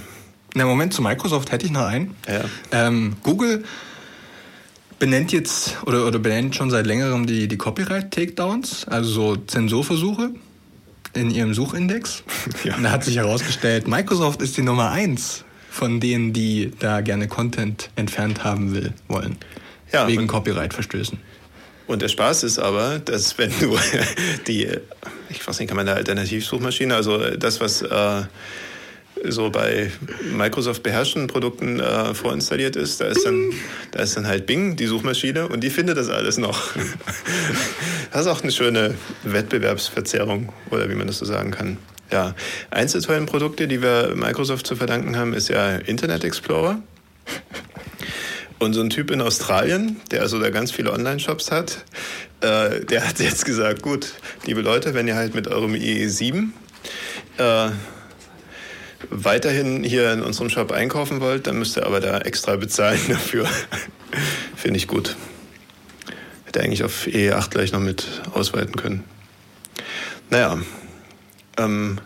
[0.53, 2.15] Na, Moment, zu Microsoft hätte ich noch einen.
[2.27, 2.43] Ja.
[2.71, 3.63] Ähm, Google
[4.99, 10.31] benennt jetzt oder, oder benennt schon seit längerem die, die Copyright-Takedowns, also so Zensurversuche
[11.13, 12.23] in ihrem Suchindex.
[12.63, 12.75] Ja.
[12.75, 17.27] Und da hat sich herausgestellt, Microsoft ist die Nummer eins von denen, die da gerne
[17.27, 19.37] Content entfernt haben will, wollen.
[19.91, 21.19] Ja, wegen Copyright-Verstößen.
[21.85, 23.77] Und der Spaß ist aber, dass wenn du
[24.47, 24.67] die,
[25.29, 28.23] ich weiß nicht, kann man eine Alternativsuchmaschine, also das, was äh,
[29.25, 29.91] so bei
[30.35, 33.51] Microsoft beherrschten Produkten äh, vorinstalliert ist, da ist, dann,
[33.91, 36.71] da ist dann halt Bing, die Suchmaschine, und die findet das alles noch.
[38.09, 41.77] Das ist auch eine schöne Wettbewerbsverzerrung, oder wie man das so sagen kann.
[42.11, 42.33] Ja,
[42.71, 46.81] eins der tollen Produkte, die wir Microsoft zu verdanken haben, ist ja Internet Explorer.
[48.59, 51.85] Und so ein Typ in Australien, der also da ganz viele Online-Shops hat,
[52.41, 54.13] äh, der hat jetzt gesagt, gut,
[54.45, 56.49] liebe Leute, wenn ihr halt mit eurem IE7
[57.37, 57.69] äh,
[59.09, 63.47] weiterhin hier in unserem Shop einkaufen wollt, dann müsst ihr aber da extra bezahlen dafür.
[64.55, 65.15] Finde ich gut.
[66.45, 69.03] Hätte eigentlich auf E8 gleich noch mit ausweiten können.
[70.29, 70.59] Naja,
[71.57, 71.99] ähm,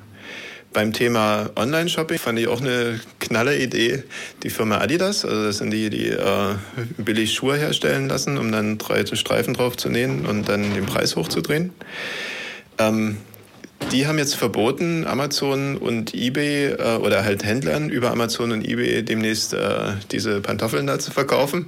[0.73, 4.03] beim Thema Online-Shopping fand ich auch eine knalle Idee.
[4.43, 6.55] Die Firma Adidas, also das sind die, die äh,
[6.97, 11.17] billig Schuhe herstellen lassen, um dann drei Streifen drauf zu nähen und dann den Preis
[11.17, 11.73] hochzudrehen.
[12.77, 13.17] Ähm,
[13.91, 19.03] die haben jetzt verboten, Amazon und eBay äh, oder halt Händlern über Amazon und eBay
[19.03, 21.67] demnächst äh, diese Pantoffeln da zu verkaufen,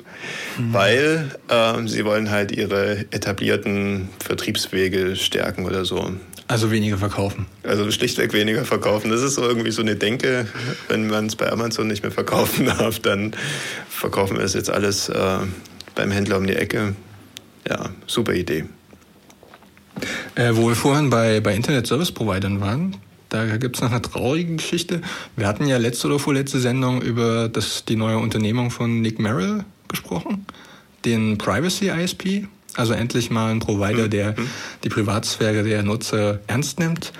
[0.58, 0.74] mhm.
[0.74, 6.12] weil äh, sie wollen halt ihre etablierten Vertriebswege stärken oder so.
[6.48, 7.46] Also weniger verkaufen.
[7.64, 9.10] Also schlichtweg weniger verkaufen.
[9.10, 10.46] Das ist so irgendwie so eine Denke,
[10.90, 13.34] wenn man es bei Amazon nicht mehr verkaufen darf, dann
[13.90, 15.40] verkaufen wir es jetzt alles äh,
[15.96, 16.96] beim Händler um die Ecke.
[17.68, 18.66] Ja, super Idee.
[20.36, 22.98] Äh, wo wir vorhin bei, bei Internet-Service-Providern waren,
[23.30, 25.02] da gibt es noch eine traurige Geschichte.
[25.36, 29.66] Wir hatten ja letzte oder vorletzte Sendung über das, die neue Unternehmung von Nick Merrill
[29.88, 30.46] gesprochen,
[31.04, 32.48] den Privacy ISP.
[32.76, 34.50] Also endlich mal ein Provider, der mhm.
[34.84, 37.12] die Privatsphäre der Nutzer ernst nimmt.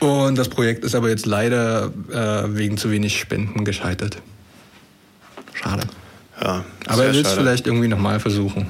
[0.00, 4.18] Und das Projekt ist aber jetzt leider äh, wegen zu wenig Spenden gescheitert.
[5.52, 5.82] Schade.
[6.42, 8.68] Ja, aber er will es vielleicht irgendwie nochmal versuchen.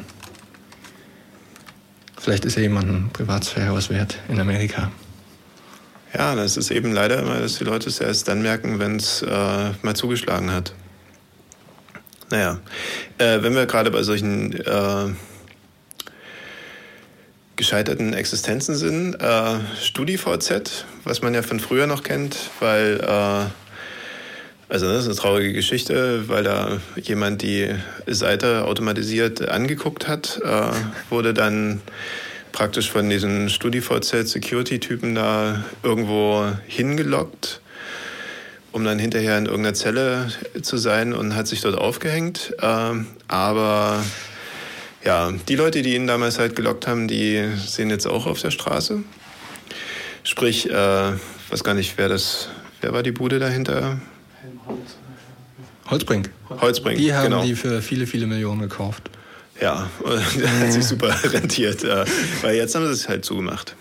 [2.21, 4.91] Vielleicht ist ja jemand Privatsphäre was wert in Amerika.
[6.13, 9.23] Ja, das ist eben leider immer, dass die Leute es erst dann merken, wenn es
[9.23, 10.75] äh, mal zugeschlagen hat.
[12.31, 12.61] Naja,
[13.19, 15.15] äh, wenn wir gerade bei solchen äh,
[17.57, 23.45] gescheiterten Existenzen sind, äh, StudiVZ, was man ja von früher noch kennt, weil, äh,
[24.71, 27.69] also das ist eine traurige Geschichte, weil da jemand die
[28.07, 30.71] Seite automatisiert angeguckt hat, äh,
[31.11, 31.83] wurde dann
[32.53, 37.61] praktisch von diesen StudiVZ-Security-Typen da irgendwo hingelockt
[38.73, 40.29] um dann hinterher in irgendeiner Zelle
[40.63, 42.55] zu sein und hat sich dort aufgehängt.
[42.63, 44.03] Ähm, aber
[45.05, 48.51] ja, die Leute, die ihn damals halt gelockt haben, die sind jetzt auch auf der
[48.51, 49.03] Straße.
[50.23, 51.13] Sprich, äh,
[51.51, 52.49] weiß gar nicht, wer das,
[52.81, 53.99] wer war die Bude dahinter?
[55.89, 56.31] Holzbrink.
[56.49, 57.43] Holzbrink, Die haben genau.
[57.43, 59.11] die für viele, viele Millionen gekauft.
[59.61, 59.91] Ja,
[60.61, 62.05] hat sich super rentiert, äh,
[62.43, 63.75] weil jetzt haben sie es halt zugemacht.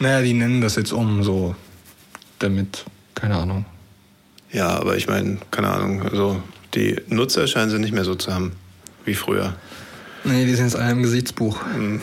[0.00, 1.54] Naja, die nennen das jetzt um, so
[2.38, 3.64] damit, keine Ahnung.
[4.52, 6.42] Ja, aber ich meine, keine Ahnung, also
[6.74, 8.52] die Nutzer scheinen sie nicht mehr so zu haben
[9.04, 9.54] wie früher.
[10.24, 11.64] Nee, die sind jetzt alle im Gesichtsbuch.
[11.74, 12.00] Hm.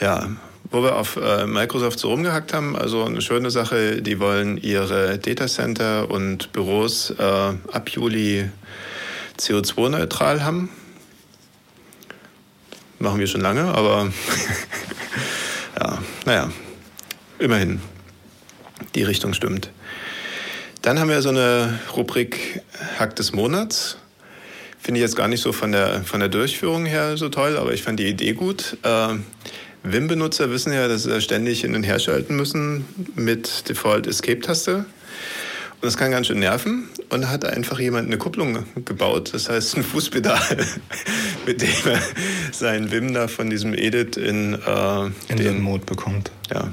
[0.00, 0.28] Ja,
[0.72, 5.18] wo wir auf äh, Microsoft so rumgehackt haben, also eine schöne Sache, die wollen ihre
[5.18, 8.48] Datacenter und Büros äh, ab Juli
[9.38, 10.70] CO2-neutral haben.
[12.98, 14.10] Machen wir schon lange, aber
[15.80, 16.50] ja, naja,
[17.38, 17.80] immerhin
[18.94, 19.70] die Richtung stimmt.
[20.80, 22.62] Dann haben wir so eine Rubrik
[22.98, 23.98] Hack des Monats.
[24.78, 27.72] Finde ich jetzt gar nicht so von der, von der Durchführung her so toll, aber
[27.72, 28.78] ich fand die Idee gut.
[28.82, 29.14] Äh,
[29.84, 34.76] Vim-Benutzer wissen ja, dass sie ständig hin und her schalten müssen mit Default Escape-Taste.
[34.76, 34.84] Und
[35.86, 36.88] das kann ganz schön nerven.
[37.08, 40.38] Und da hat einfach jemand eine Kupplung gebaut, das heißt ein Fußpedal,
[41.46, 42.00] mit dem er
[42.52, 46.30] seinen Vim da von diesem Edit in, äh, in den Mode bekommt.
[46.52, 46.70] Ja,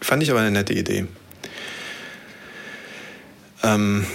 [0.00, 1.06] Fand ich aber eine nette Idee.
[3.62, 4.06] Ähm,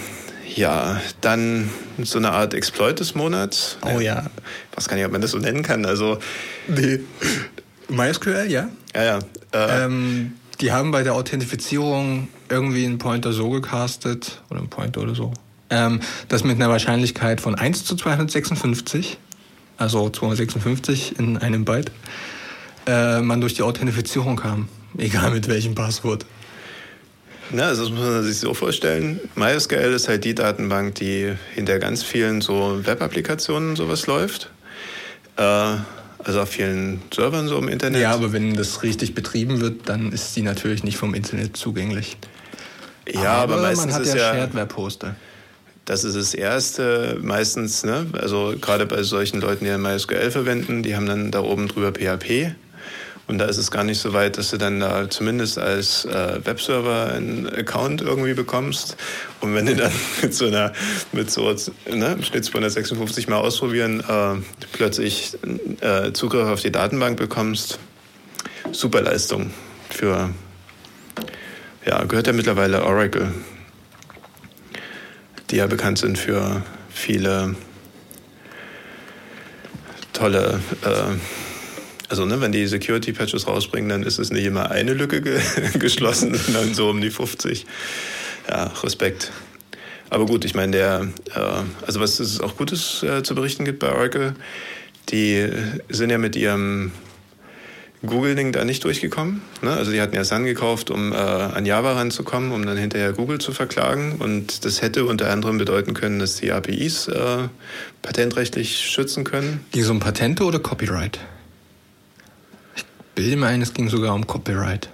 [0.54, 1.70] ja, dann
[2.02, 3.78] so eine Art Exploit des Monats.
[3.82, 4.24] Oh ja.
[4.74, 5.84] Was kann ich, ob man das so nennen kann?
[5.84, 6.18] Also.
[6.68, 7.00] Nee.
[7.88, 8.68] MySQL, ja.
[8.94, 9.18] Ja, ja.
[9.52, 15.02] Äh, ähm, die haben bei der Authentifizierung irgendwie einen Pointer so gecastet, oder einen Pointer
[15.02, 15.32] oder so,
[15.70, 19.18] ähm, dass mit einer Wahrscheinlichkeit von 1 zu 256,
[19.76, 21.90] also 256 in einem Byte,
[22.86, 24.68] äh, man durch die Authentifizierung kam.
[24.96, 26.24] Egal mit welchem Passwort.
[27.50, 29.20] Na, also das muss man sich so vorstellen.
[29.34, 34.50] MySQL ist halt die Datenbank, die hinter ganz vielen so Web-Applikationen sowas läuft.
[35.36, 38.00] Äh, also auf vielen Servern so im Internet.
[38.00, 42.16] Ja, aber wenn das richtig betrieben wird, dann ist sie natürlich nicht vom Internet zugänglich.
[43.12, 45.16] Ja, aber, aber meistens man hat ist ja Shared Web Hoster.
[45.84, 48.06] Das ist das Erste meistens, ne?
[48.14, 52.54] also gerade bei solchen Leuten, die MySQL verwenden, die haben dann da oben drüber PHP
[53.26, 56.44] und da ist es gar nicht so weit, dass du dann da zumindest als äh,
[56.44, 58.96] Webserver einen Account irgendwie bekommst.
[59.40, 60.72] Und wenn du dann mit so einer,
[61.12, 61.54] mit so,
[61.90, 65.38] ne, Schnitt 256 mal ausprobieren, äh, plötzlich
[65.80, 67.78] äh, Zugriff auf die Datenbank bekommst,
[68.72, 69.50] super Leistung
[69.88, 70.30] für,
[71.86, 73.32] ja, gehört ja mittlerweile Oracle,
[75.50, 77.56] die ja bekannt sind für viele
[80.12, 81.43] tolle äh,
[82.08, 85.40] also ne, wenn die Security-Patches rausbringen, dann ist es nicht immer eine Lücke ge
[85.78, 87.66] geschlossen, sondern so um die 50.
[88.48, 89.32] Ja, Respekt.
[90.10, 93.78] Aber gut, ich meine, der, äh, also was es auch Gutes äh, zu berichten gibt
[93.78, 94.34] bei Oracle,
[95.10, 95.48] die
[95.88, 96.92] sind ja mit ihrem
[98.06, 99.42] Google-Ding da nicht durchgekommen.
[99.62, 99.72] Ne?
[99.72, 103.38] Also die hatten ja Sun gekauft, um äh, an Java ranzukommen, um dann hinterher Google
[103.38, 104.16] zu verklagen.
[104.18, 107.48] Und das hätte unter anderem bedeuten können, dass die APIs äh,
[108.02, 109.64] patentrechtlich schützen können.
[109.72, 111.18] Ging es um Patente oder Copyright?
[113.14, 114.88] Bilde mir ein, es ging sogar um Copyright.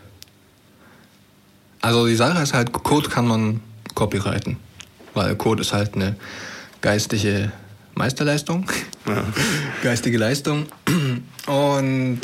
[1.80, 3.60] Also die Sache ist halt, Code kann man
[3.94, 4.58] copyrighten,
[5.14, 6.16] weil Code ist halt eine
[6.82, 7.52] geistige
[7.94, 8.66] Meisterleistung,
[9.06, 9.24] ja.
[9.82, 10.66] geistige Leistung.
[11.46, 12.20] Und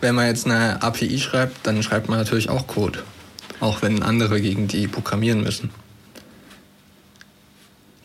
[0.00, 3.00] wenn man jetzt eine API schreibt, dann schreibt man natürlich auch Code,
[3.60, 5.70] auch wenn andere gegen die programmieren müssen.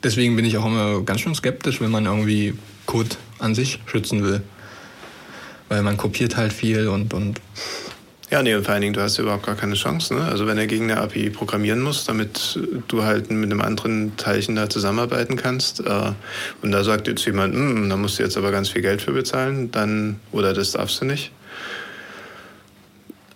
[0.03, 4.23] Deswegen bin ich auch immer ganz schön skeptisch, wenn man irgendwie Code an sich schützen
[4.23, 4.43] will
[5.69, 7.39] weil man kopiert halt viel und, und
[8.31, 10.13] ja, nee, und vor allen Dingen, du hast ja überhaupt gar keine Chance.
[10.13, 10.21] Ne?
[10.23, 14.55] Also wenn er gegen eine API programmieren muss, damit du halt mit einem anderen Teilchen
[14.55, 16.11] da zusammenarbeiten kannst, äh,
[16.61, 19.13] und da sagt jetzt jemand, hm, da musst du jetzt aber ganz viel Geld für
[19.13, 21.31] bezahlen, dann, oder das darfst du nicht.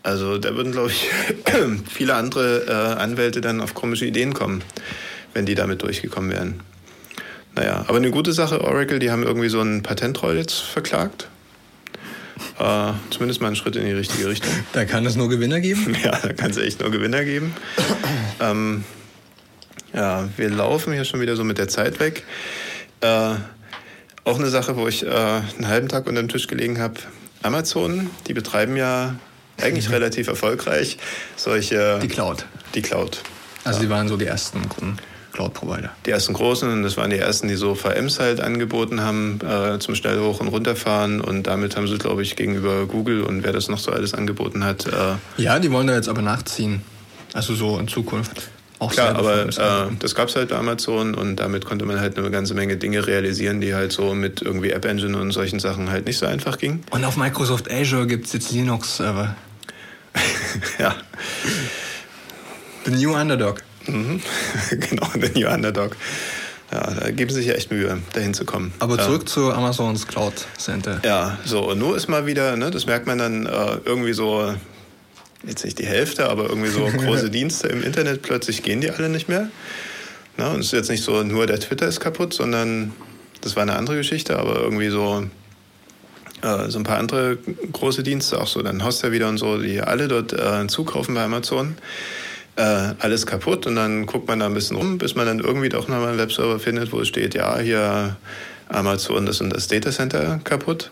[0.04, 1.10] Also da würden, glaube ich,
[1.90, 4.62] viele andere äh, Anwälte dann auf komische Ideen kommen,
[5.34, 6.60] wenn die damit durchgekommen wären.
[7.56, 11.30] Naja, aber eine gute Sache, Oracle, die haben irgendwie so einen Patentroll jetzt verklagt
[12.60, 14.52] äh, zumindest mal ein Schritt in die richtige Richtung.
[14.74, 15.96] Da kann es nur Gewinner geben?
[16.04, 17.54] Ja, da kann es echt nur Gewinner geben.
[18.40, 18.84] ähm,
[19.94, 22.24] ja, wir laufen hier schon wieder so mit der Zeit weg.
[23.02, 23.36] Äh,
[24.26, 26.96] auch eine Sache, wo ich äh, einen halben Tag unter dem Tisch gelegen habe.
[27.42, 29.16] Amazon, die betreiben ja
[29.62, 29.96] eigentlich mhm.
[29.96, 30.98] relativ erfolgreich
[31.36, 32.00] solche...
[32.02, 32.46] Die Cloud.
[32.74, 33.22] Die Cloud.
[33.64, 33.86] Also ja.
[33.86, 34.68] die waren so die ersten
[35.34, 35.92] Cloud-Provider.
[36.06, 39.80] Die ersten großen, und das waren die ersten, die so VMs halt angeboten haben äh,
[39.80, 41.20] zum schnell hoch und runterfahren.
[41.20, 44.64] Und damit haben sie, glaube ich, gegenüber Google und wer das noch so alles angeboten
[44.64, 44.86] hat.
[44.86, 46.84] Äh ja, die wollen da jetzt aber nachziehen.
[47.34, 48.50] Also so in Zukunft.
[48.80, 52.18] Auch Klar, aber äh, das gab es halt bei Amazon und damit konnte man halt
[52.18, 55.90] eine ganze Menge Dinge realisieren, die halt so mit irgendwie App Engine und solchen Sachen
[55.90, 56.84] halt nicht so einfach gingen.
[56.92, 59.36] Und auf Microsoft Azure gibt es jetzt Linux-Server.
[60.80, 60.96] ja.
[62.86, 63.63] The New Underdog.
[63.88, 64.22] Mhm.
[64.70, 65.96] genau, The New Underdog.
[66.72, 68.74] Ja, da geben sie sich echt Mühe, dahin zu kommen.
[68.80, 69.28] Aber zurück ja.
[69.28, 71.02] zu Amazons Cloud Center.
[71.06, 74.52] Ja, so, und nur ist mal wieder, ne, das merkt man dann äh, irgendwie so,
[75.46, 79.10] jetzt nicht die Hälfte, aber irgendwie so große Dienste im Internet, plötzlich gehen die alle
[79.10, 79.50] nicht mehr.
[80.38, 82.94] Na, und es ist jetzt nicht so, nur der Twitter ist kaputt, sondern
[83.42, 85.26] das war eine andere Geschichte, aber irgendwie so,
[86.42, 87.38] äh, so ein paar andere
[87.72, 91.24] große Dienste, auch so dann Hoster wieder und so, die alle dort äh, zukaufen bei
[91.24, 91.76] Amazon
[92.56, 95.70] äh, alles kaputt und dann guckt man da ein bisschen rum, bis man dann irgendwie
[95.70, 98.16] doch nochmal einen Webserver findet, wo es steht, ja, hier
[98.70, 100.92] Amazon, das und das Datacenter kaputt.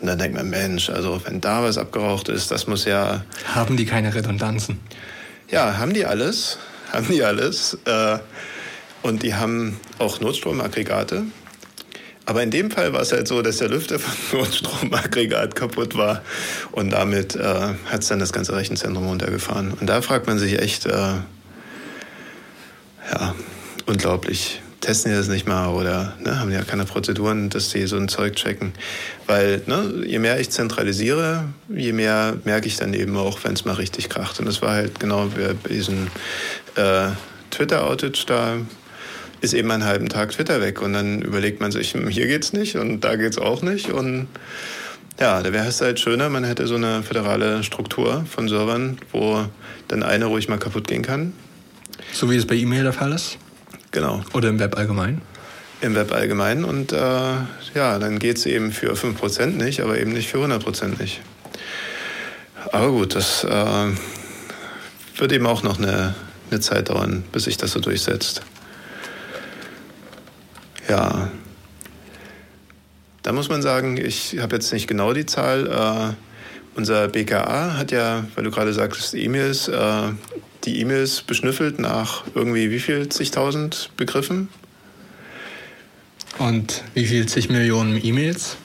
[0.00, 3.24] Und dann denkt man, Mensch, also wenn da was abgeraucht ist, das muss ja...
[3.54, 4.80] Haben die keine Redundanzen?
[5.48, 6.58] Ja, haben die alles,
[6.92, 7.78] haben die alles.
[7.84, 8.18] Äh,
[9.02, 11.22] und die haben auch Notstromaggregate.
[12.26, 16.22] Aber in dem Fall war es halt so, dass der Lüfter vom Notstromaggregat kaputt war
[16.72, 19.72] und damit äh, hat es dann das ganze Rechenzentrum runtergefahren.
[19.72, 20.90] Und da fragt man sich echt, äh,
[23.12, 23.34] ja,
[23.86, 24.60] unglaublich.
[24.80, 27.96] Testen die das nicht mal oder ne, haben die ja keine Prozeduren, dass sie so
[27.96, 28.72] ein Zeug checken?
[29.26, 33.64] Weil ne, je mehr ich zentralisiere, je mehr merke ich dann eben auch, wenn es
[33.64, 34.38] mal richtig kracht.
[34.38, 36.08] Und das war halt genau bei diesem
[36.74, 37.08] äh,
[37.50, 38.56] Twitter-Outage da
[39.46, 42.52] ist eben einen halben Tag Twitter weg und dann überlegt man sich, hm, hier geht's
[42.52, 44.26] nicht und da geht's auch nicht und
[45.20, 49.46] ja, da wäre es halt schöner, man hätte so eine föderale Struktur von Servern, wo
[49.88, 51.32] dann eine ruhig mal kaputt gehen kann.
[52.12, 53.38] So wie es bei E-Mail der Fall ist?
[53.92, 54.22] Genau.
[54.34, 55.22] Oder im Web allgemein?
[55.80, 60.12] Im Web allgemein und äh, ja, dann geht es eben für 5% nicht, aber eben
[60.12, 61.20] nicht für 100% nicht.
[62.72, 63.86] Aber gut, das äh,
[65.16, 66.14] wird eben auch noch eine,
[66.50, 68.42] eine Zeit dauern, bis sich das so durchsetzt.
[70.88, 71.30] Ja.
[73.22, 75.66] Da muss man sagen, ich habe jetzt nicht genau die Zahl.
[75.66, 76.14] Äh,
[76.76, 80.12] unser BKA hat ja, weil du gerade sagst, E-Mails, äh,
[80.64, 84.48] die E-Mails beschnüffelt nach irgendwie wie viel zigtausend Begriffen?
[86.38, 88.56] Und wie viel zig Millionen E-Mails?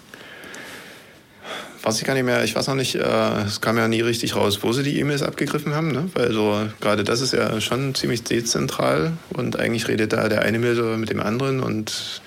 [1.84, 2.44] Weiß ich gar nicht mehr.
[2.44, 5.24] Ich weiß noch nicht, äh, es kam ja nie richtig raus, wo sie die E-Mails
[5.24, 5.92] abgegriffen haben.
[5.92, 6.10] Ne?
[6.14, 10.60] Weil so gerade das ist ja schon ziemlich dezentral und eigentlich redet da der eine
[10.60, 12.22] Mail mit dem anderen und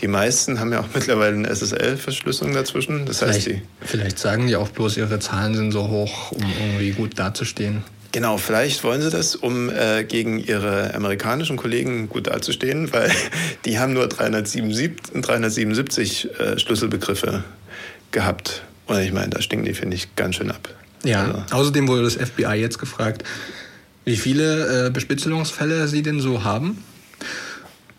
[0.00, 3.06] die meisten haben ja auch mittlerweile eine SSL-Verschlüsselung dazwischen.
[3.06, 6.42] Das vielleicht, heißt, die vielleicht sagen die auch bloß, ihre Zahlen sind so hoch, um
[6.42, 7.84] irgendwie gut dazustehen.
[8.12, 13.12] Genau, vielleicht wollen sie das, um äh, gegen ihre amerikanischen Kollegen gut dazustehen, weil
[13.64, 17.44] die haben nur 377, 377 äh, Schlüsselbegriffe
[18.10, 18.64] gehabt.
[18.90, 20.68] Und ich meine, da stinken die, finde ich, ganz schön ab.
[21.04, 21.42] Ja, also.
[21.52, 23.22] außerdem wurde das FBI jetzt gefragt,
[24.04, 26.82] wie viele äh, Bespitzelungsfälle sie denn so haben.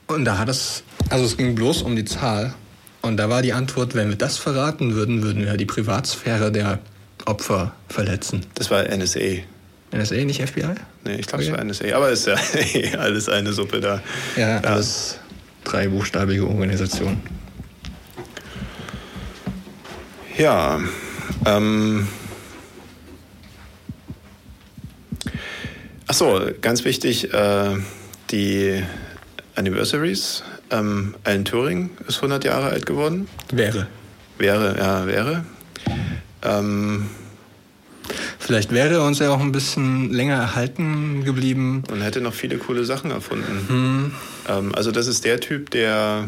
[0.08, 2.54] Und da hat es, also es ging bloß um die Zahl.
[3.02, 6.80] Und da war die Antwort, wenn wir das verraten würden, würden wir die Privatsphäre der
[7.26, 8.46] Opfer verletzen.
[8.56, 9.44] Das war NSA.
[9.96, 10.76] NSA, nicht FBI?
[11.06, 11.54] Nee, ich glaube, okay.
[11.54, 11.96] es war NSA.
[11.96, 14.02] Aber es ist ja alles eine Suppe da.
[14.36, 14.58] Ja, ja.
[14.60, 15.20] alles
[15.64, 17.22] dreibuchstabige Organisation.
[20.38, 20.80] Ja,
[21.46, 22.08] ähm.
[26.08, 27.78] Achso, ganz wichtig, äh,
[28.32, 28.84] die
[29.56, 30.44] Anniversaries.
[30.70, 33.28] Ähm, Alan Turing ist 100 Jahre alt geworden.
[33.52, 33.88] Wäre.
[34.38, 35.46] Wäre, ja, wäre.
[36.44, 37.10] Ähm,
[38.40, 41.84] Vielleicht wäre er uns ja auch ein bisschen länger erhalten geblieben.
[41.92, 43.66] Und hätte noch viele coole Sachen erfunden.
[43.68, 44.12] Hm.
[44.50, 46.28] Ähm, also das ist der Typ, der...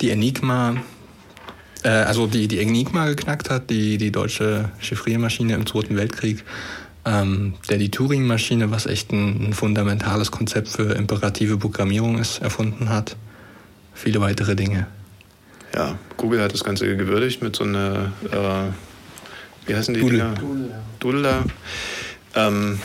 [0.00, 0.76] Die Enigma
[1.82, 6.44] äh, also die, die Enigma geknackt hat, die, die deutsche Chiffriermaschine im Zweiten Weltkrieg,
[7.04, 12.88] ähm, der die Turing-Maschine, was echt ein, ein, fundamentales Konzept für imperative Programmierung ist, erfunden
[12.90, 13.16] hat.
[13.94, 14.86] Viele weitere Dinge.
[15.74, 20.18] Ja, Google hat das Ganze gewürdigt mit so einer, äh, wie heißen die Doodle.
[20.18, 20.34] Dinger?
[20.98, 21.44] Doodle.
[22.34, 22.78] Ähm,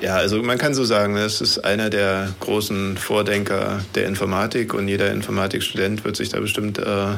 [0.00, 4.88] ja, also man kann so sagen, das ist einer der großen Vordenker der Informatik und
[4.88, 7.14] jeder Informatikstudent wird sich da bestimmt äh,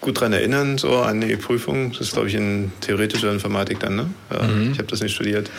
[0.00, 1.92] gut daran erinnern, so an die Prüfung.
[1.92, 4.10] Das ist, glaube ich, in theoretischer Informatik dann, ne?
[4.30, 4.72] Mhm.
[4.72, 5.50] Ich habe das nicht studiert,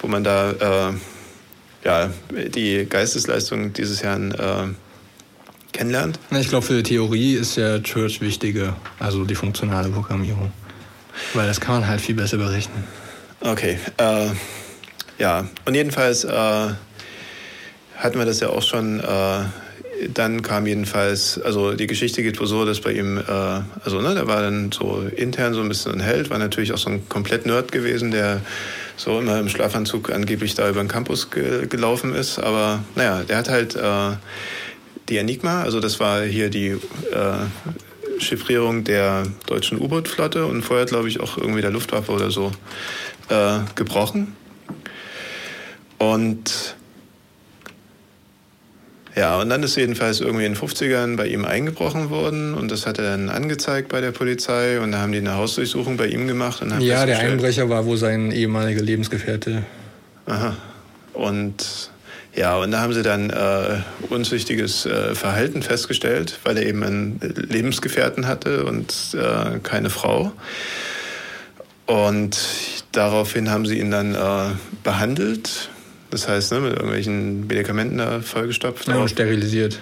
[0.00, 0.92] wo man da äh,
[1.84, 2.10] ja,
[2.54, 4.68] die Geistesleistung dieses Herrn äh,
[5.72, 6.18] kennenlernt.
[6.30, 10.52] Ich glaube, für die Theorie ist ja Church wichtiger, also die funktionale Programmierung.
[11.34, 12.84] Weil das kann man halt viel besser berechnen.
[13.40, 14.28] Okay, äh,
[15.18, 19.00] ja, und jedenfalls äh, hatten wir das ja auch schon.
[20.12, 23.22] Dann kam jedenfalls, also die Geschichte geht wohl so, dass bei ihm, äh,
[23.84, 26.78] also ne, der war dann so intern so ein bisschen ein Held, war natürlich auch
[26.78, 28.40] so ein komplett Nerd gewesen, der
[28.96, 32.38] so immer im Schlafanzug angeblich da über den Campus ge gelaufen ist.
[32.38, 34.16] Aber naja, der hat halt äh,
[35.08, 41.08] die Enigma, also das war hier die äh, Chiffrierung der deutschen U-Boot-Flotte und vorher, glaube
[41.08, 42.52] ich, auch irgendwie der Luftwaffe oder so
[43.28, 44.36] äh, gebrochen.
[45.98, 46.76] Und
[49.16, 52.86] ja, und dann ist jedenfalls irgendwie in den 50ern bei ihm eingebrochen worden und das
[52.86, 56.26] hat er dann angezeigt bei der Polizei und da haben die eine Hausdurchsuchung bei ihm
[56.26, 56.62] gemacht.
[56.62, 59.62] Und haben ja, der Einbrecher war wohl sein ehemaliger Lebensgefährte.
[60.26, 60.56] Aha.
[61.12, 61.90] Und
[62.34, 63.76] ja, und da haben sie dann äh,
[64.08, 70.32] unzüchtiges äh, Verhalten festgestellt, weil er eben einen Lebensgefährten hatte und äh, keine Frau.
[71.86, 72.36] Und
[72.90, 74.50] daraufhin haben sie ihn dann äh,
[74.82, 75.70] behandelt
[76.14, 78.88] das heißt, ne, mit irgendwelchen Medikamenten da vollgestopft.
[78.88, 79.78] Ja, und sterilisiert.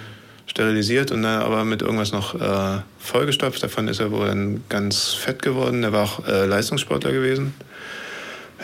[0.47, 3.63] Sterilisiert und dann aber mit irgendwas noch äh, vollgestopft.
[3.63, 5.83] Davon ist er wohl dann ganz fett geworden.
[5.85, 7.55] Er war auch äh, Leistungssportler gewesen.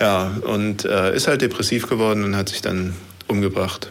[0.01, 2.95] Ja, und äh, ist halt depressiv geworden und hat sich dann
[3.27, 3.91] umgebracht.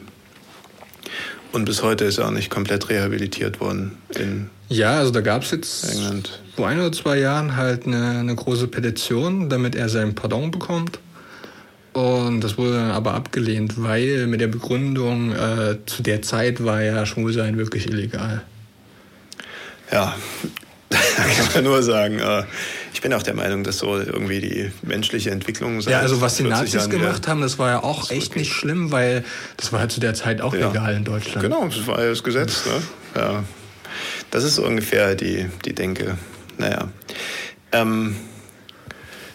[1.51, 5.43] Und bis heute ist er auch nicht komplett rehabilitiert worden in Ja, also da gab
[5.43, 6.41] es jetzt England.
[6.55, 10.99] vor ein oder zwei Jahren halt eine, eine große Petition, damit er sein Pardon bekommt.
[11.97, 16.83] Und das wurde dann aber abgelehnt, weil mit der Begründung, äh, zu der Zeit war
[16.83, 18.43] ja Schwulsein wirklich illegal.
[19.91, 20.15] Ja,
[20.91, 22.19] kann man nur sagen.
[22.19, 22.43] Äh,
[22.93, 25.79] ich bin auch der Meinung, dass so irgendwie die menschliche Entwicklung.
[25.79, 28.53] Ja, also was die Nazis Jahren, gemacht ja, haben, das war ja auch echt nicht
[28.53, 29.25] schlimm, weil
[29.57, 30.67] das war halt zu der Zeit auch ja.
[30.67, 31.41] legal in Deutschland.
[31.41, 32.67] Genau, das war ja das Gesetz.
[32.67, 32.83] Ne?
[33.15, 33.43] Ja.
[34.29, 36.15] Das ist ungefähr die, die Denke.
[36.59, 36.89] Naja.
[37.71, 38.15] Ähm,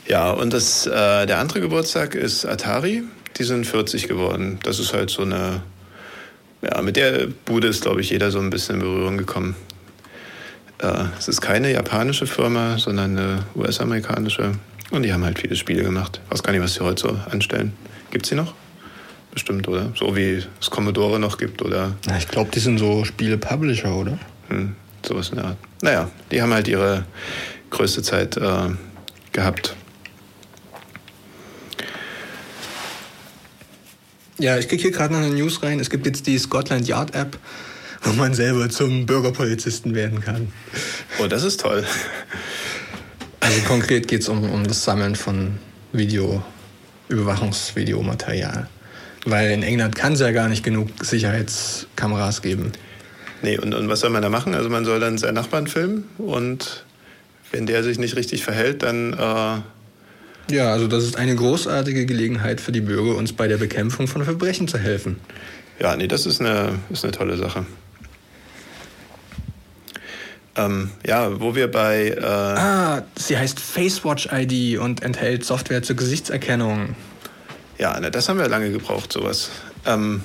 [0.07, 3.03] ja, und das, äh, der andere Geburtstag ist Atari.
[3.39, 4.59] Die sind 40 geworden.
[4.63, 5.63] Das ist halt so eine,
[6.61, 9.57] ja, mit der Bude ist, glaube ich, jeder so ein bisschen in Berührung gekommen.
[10.79, 14.53] Äh, es ist keine japanische Firma, sondern eine US-amerikanische.
[14.91, 16.21] Und die haben halt viele Spiele gemacht.
[16.27, 17.73] Ich weiß gar nicht, was sie heute so anstellen.
[18.11, 18.55] Gibt es sie noch?
[19.33, 19.93] Bestimmt, oder?
[19.99, 21.93] So wie es Commodore noch gibt, oder?
[22.07, 24.19] Na, ich glaube, die sind so Spiele-Publisher, oder?
[24.49, 24.75] Hm,
[25.07, 25.57] sowas in der Art.
[25.81, 27.07] Naja, die haben halt ihre
[27.71, 28.69] größte Zeit äh,
[29.33, 29.75] gehabt.
[34.39, 35.79] Ja, ich kriege hier gerade noch eine News rein.
[35.79, 37.39] Es gibt jetzt die Scotland Yard App,
[38.03, 40.53] wo man selber zum Bürgerpolizisten werden kann.
[41.21, 41.85] Oh, das ist toll.
[43.41, 45.59] Also konkret geht es um, um das Sammeln von
[45.93, 46.43] Video,
[47.09, 48.69] Überwachungsvideomaterial.
[49.25, 52.73] Weil in England kann es ja gar nicht genug Sicherheitskameras geben.
[53.43, 54.55] Nee, und, und was soll man da machen?
[54.55, 56.85] Also man soll dann seinen Nachbarn filmen und
[57.51, 59.61] wenn der sich nicht richtig verhält, dann äh,
[60.53, 64.25] ja, also das ist eine großartige Gelegenheit für die Bürger, uns bei der Bekämpfung von
[64.25, 65.19] Verbrechen zu helfen.
[65.81, 67.67] Ja, nee, das ist eine, ist eine tolle Sache.
[70.55, 72.09] Ähm, ja, wo wir bei.
[72.09, 76.95] Äh ah, sie heißt FaceWatch ID und enthält Software zur Gesichtserkennung.
[77.79, 79.51] Ja, na, das haben wir lange gebraucht, sowas.
[79.87, 80.23] Ähm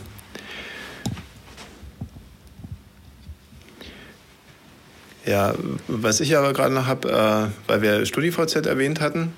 [5.25, 5.55] ja,
[5.88, 9.34] was ich aber gerade noch habe, äh, weil wir StudiVZ erwähnt hatten,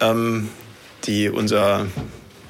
[0.00, 0.48] ähm,
[1.04, 1.86] die unser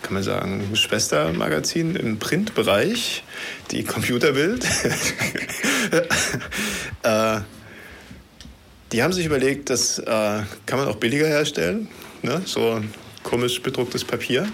[0.02, 3.22] kann man sagen, Schwestermagazin im Printbereich,
[3.70, 4.64] die Computerbild.
[7.02, 7.40] äh,
[8.92, 11.88] die haben sich überlegt, das äh, kann man auch billiger herstellen,
[12.22, 12.42] ne?
[12.44, 12.80] so
[13.22, 14.48] komisch bedrucktes Papier.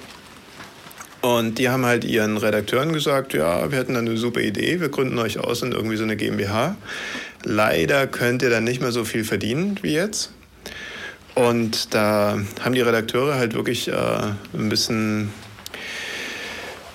[1.23, 5.19] Und die haben halt ihren Redakteuren gesagt, ja, wir hätten eine super Idee, wir gründen
[5.19, 6.77] euch aus in irgendwie so eine GmbH.
[7.43, 10.33] Leider könnt ihr dann nicht mehr so viel verdienen wie jetzt.
[11.37, 15.31] Und da haben die Redakteure halt wirklich äh, ein bisschen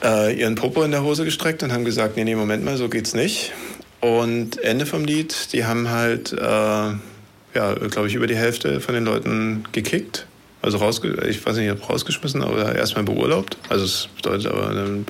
[0.03, 2.89] äh, ihren Popo in der Hose gestreckt und haben gesagt, nee, nee, Moment mal, so
[2.89, 3.53] geht's nicht.
[3.99, 8.95] Und Ende vom Lied, die haben halt, äh, ja, glaube ich, über die Hälfte von
[8.95, 10.25] den Leuten gekickt.
[10.63, 13.57] Also rausge ich weiß nicht, ob rausgeschmissen, aber erstmal beurlaubt.
[13.69, 15.05] Also es bedeutet aber einen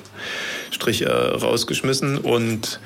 [0.70, 2.80] Strich äh, rausgeschmissen und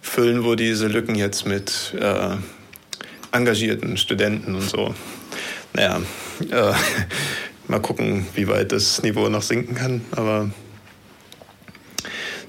[0.00, 2.36] füllen wohl diese Lücken jetzt mit äh,
[3.30, 4.92] engagierten Studenten und so.
[5.74, 6.00] Naja,
[6.50, 6.72] äh,
[7.68, 10.02] mal gucken, wie weit das Niveau noch sinken kann.
[10.12, 10.50] Aber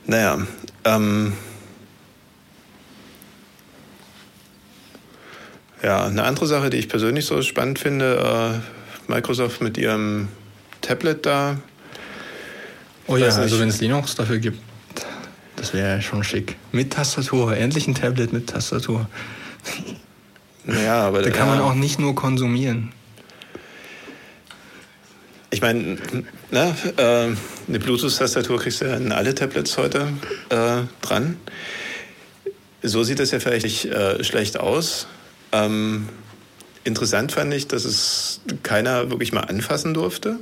[0.05, 0.39] naja,
[0.83, 1.33] ähm,
[5.83, 8.61] Ja, eine andere Sache, die ich persönlich so spannend finde,
[9.09, 10.29] äh, Microsoft mit ihrem
[10.79, 11.57] Tablet da.
[13.05, 14.59] Oh ja, also wenn es Linux dafür gibt,
[15.57, 16.55] das wäre schon schick.
[16.71, 19.09] Mit Tastatur, endlich ein Tablet mit Tastatur.
[20.63, 22.93] Naja, aber da kann man auch nicht nur konsumieren.
[25.53, 25.97] Ich meine,
[26.49, 27.03] ne, äh,
[27.67, 30.07] eine Bluetooth-Tastatur kriegst du ja in alle Tablets heute
[30.49, 31.37] äh, dran.
[32.81, 35.05] So sieht das ja vielleicht nicht äh, schlecht aus.
[35.51, 36.09] Ähm,
[36.85, 40.39] interessant fand ich, dass es keiner wirklich mal anfassen durfte.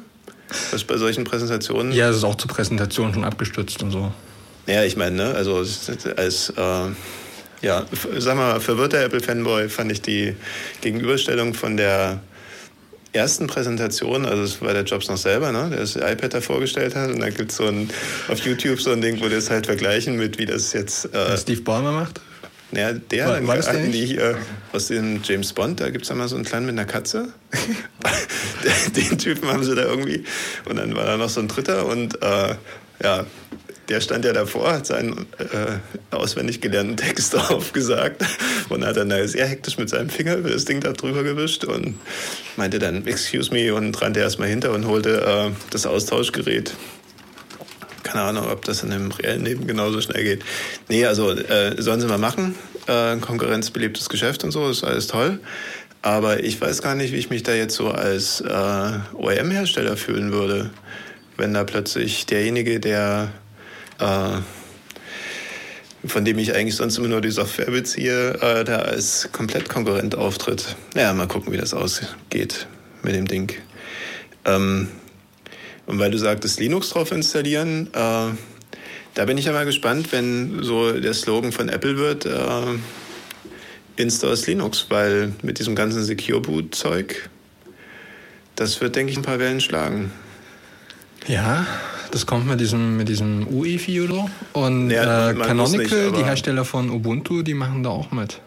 [0.72, 1.92] Was bei solchen Präsentationen.
[1.92, 4.14] Ja, es ist auch zur Präsentation schon abgestützt und so.
[4.66, 5.58] Ja, ich meine, ne, also
[6.16, 6.88] als äh,
[7.62, 7.86] ja,
[8.18, 10.38] sag mal, verwirrter Apple-Fanboy fand ich die
[10.80, 12.22] Gegenüberstellung von der
[13.14, 16.96] ersten Präsentation, also es war der Jobs noch selber, ne, der das iPad da vorgestellt
[16.96, 17.12] hat.
[17.12, 17.90] Und da gibt es so ein,
[18.30, 21.14] auf YouTube so ein Ding, wo das halt vergleichen mit, wie das jetzt.
[21.14, 22.22] Äh, Steve Ballmer macht?
[22.72, 24.38] Naja, der, war, war die hier
[24.72, 27.34] aus dem James Bond, da gibt es mal so einen kleinen mit einer Katze.
[28.96, 30.24] den Typen haben sie da irgendwie.
[30.70, 32.56] Und dann war da noch so ein dritter und äh,
[33.04, 33.26] ja,
[33.90, 38.24] der stand ja davor, hat seinen äh, auswendig gelernten Text aufgesagt
[38.70, 41.66] und hat dann da sehr hektisch mit seinem Finger über das Ding da drüber gewischt
[41.66, 42.00] und
[42.56, 46.74] meinte dann, excuse me, und rannte erstmal hinter und holte äh, das Austauschgerät.
[48.04, 50.44] Keine Ahnung, ob das in dem reellen Leben genauso schnell geht.
[50.90, 52.56] Nee, also äh, sollen sie mal machen.
[52.88, 55.40] Äh, konkurrenzbelebtes Geschäft und so, ist alles toll.
[56.02, 60.32] Aber ich weiß gar nicht, wie ich mich da jetzt so als äh, OEM-Hersteller fühlen
[60.32, 60.72] würde,
[61.38, 63.32] wenn da plötzlich derjenige, der
[66.06, 70.16] von dem ich eigentlich sonst immer nur die Software beziehe, äh, da als komplett Konkurrent
[70.16, 70.76] auftritt.
[70.96, 72.68] Naja, mal gucken, wie das ausgeht
[73.04, 73.54] mit dem Ding.
[74.46, 74.88] Ähm,
[75.86, 78.30] und weil du sagtest, Linux drauf installieren, äh,
[79.14, 82.78] da bin ich ja mal gespannt, wenn so der Slogan von Apple wird, äh,
[83.98, 87.30] Installs Linux, weil mit diesem ganzen Secure Boot Zeug,
[88.56, 90.12] das wird, denke ich, ein paar Wellen schlagen.
[91.28, 91.68] Ja,
[92.12, 96.66] das kommt mit diesem, mit diesem UEFI oder Und ja, äh, Canonical, nicht, die Hersteller
[96.66, 98.40] von Ubuntu, die machen da auch mit.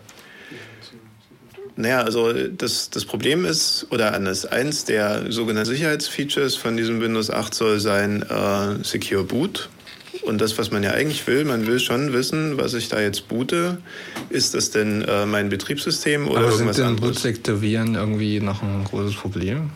[1.76, 7.30] Naja, also das, das Problem ist, oder anders, eins der sogenannten Sicherheitsfeatures von diesem Windows
[7.30, 9.68] 8 soll sein äh, Secure Boot.
[10.22, 13.26] Und das, was man ja eigentlich will, man will schon wissen, was ich da jetzt
[13.26, 13.78] boote.
[14.30, 18.84] Ist das denn äh, mein Betriebssystem oder Aber irgendwas sind denn Bootsektor-Viren irgendwie noch ein
[18.84, 19.70] großes Problem?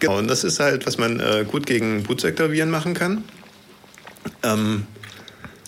[0.00, 3.24] Genau, und das ist halt, was man äh, gut gegen Bootsektor-Viren machen kann.
[4.42, 4.86] Ähm,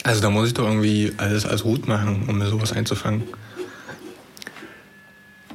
[0.04, 3.22] also da muss ich doch irgendwie alles als Root machen, um mir sowas einzufangen.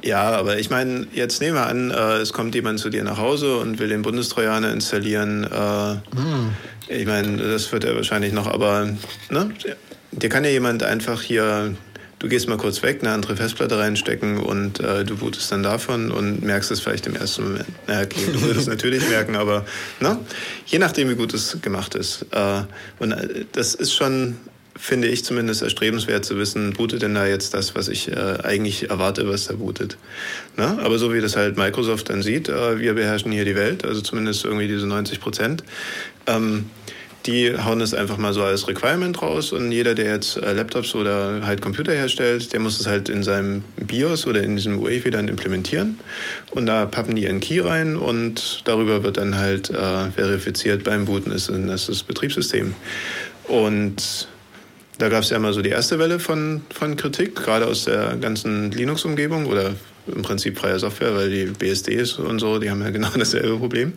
[0.02, 3.18] Ja, aber ich meine, jetzt nehmen wir an, äh, es kommt jemand zu dir nach
[3.18, 5.44] Hause und will den Bundestrojaner installieren.
[5.44, 6.52] Äh, mm.
[6.88, 8.88] Ich meine, das wird er wahrscheinlich noch, aber
[9.28, 9.50] ne?
[10.12, 11.74] dir kann ja jemand einfach hier
[12.18, 16.10] du gehst mal kurz weg, eine andere Festplatte reinstecken und äh, du bootest dann davon
[16.10, 17.66] und merkst es vielleicht im ersten Moment.
[17.86, 19.64] Na, okay, du würdest es natürlich merken, aber
[20.00, 20.18] ne?
[20.66, 22.26] je nachdem, wie gut es gemacht ist.
[22.32, 22.62] Äh,
[22.98, 24.36] und äh, das ist schon,
[24.76, 28.90] finde ich zumindest, erstrebenswert zu wissen, bootet denn da jetzt das, was ich äh, eigentlich
[28.90, 29.96] erwarte, was da bootet.
[30.56, 30.78] Ne?
[30.82, 34.00] Aber so wie das halt Microsoft dann sieht, äh, wir beherrschen hier die Welt, also
[34.00, 35.62] zumindest irgendwie diese 90 Prozent.
[36.26, 36.66] Ähm,
[37.28, 40.94] die hauen es einfach mal so als Requirement raus und jeder, der jetzt äh, Laptops
[40.94, 45.10] oder halt Computer herstellt, der muss es halt in seinem BIOS oder in diesem UEFI
[45.10, 46.00] dann implementieren
[46.52, 51.04] und da pappen die ihren Key rein und darüber wird dann halt äh, verifiziert beim
[51.04, 52.74] Booten ist das, das Betriebssystem.
[53.44, 54.28] Und
[54.96, 58.16] da gab es ja mal so die erste Welle von, von Kritik, gerade aus der
[58.16, 59.74] ganzen Linux-Umgebung oder
[60.14, 63.94] im Prinzip freie Software, weil die BSDs und so, die haben ja genau dasselbe Problem.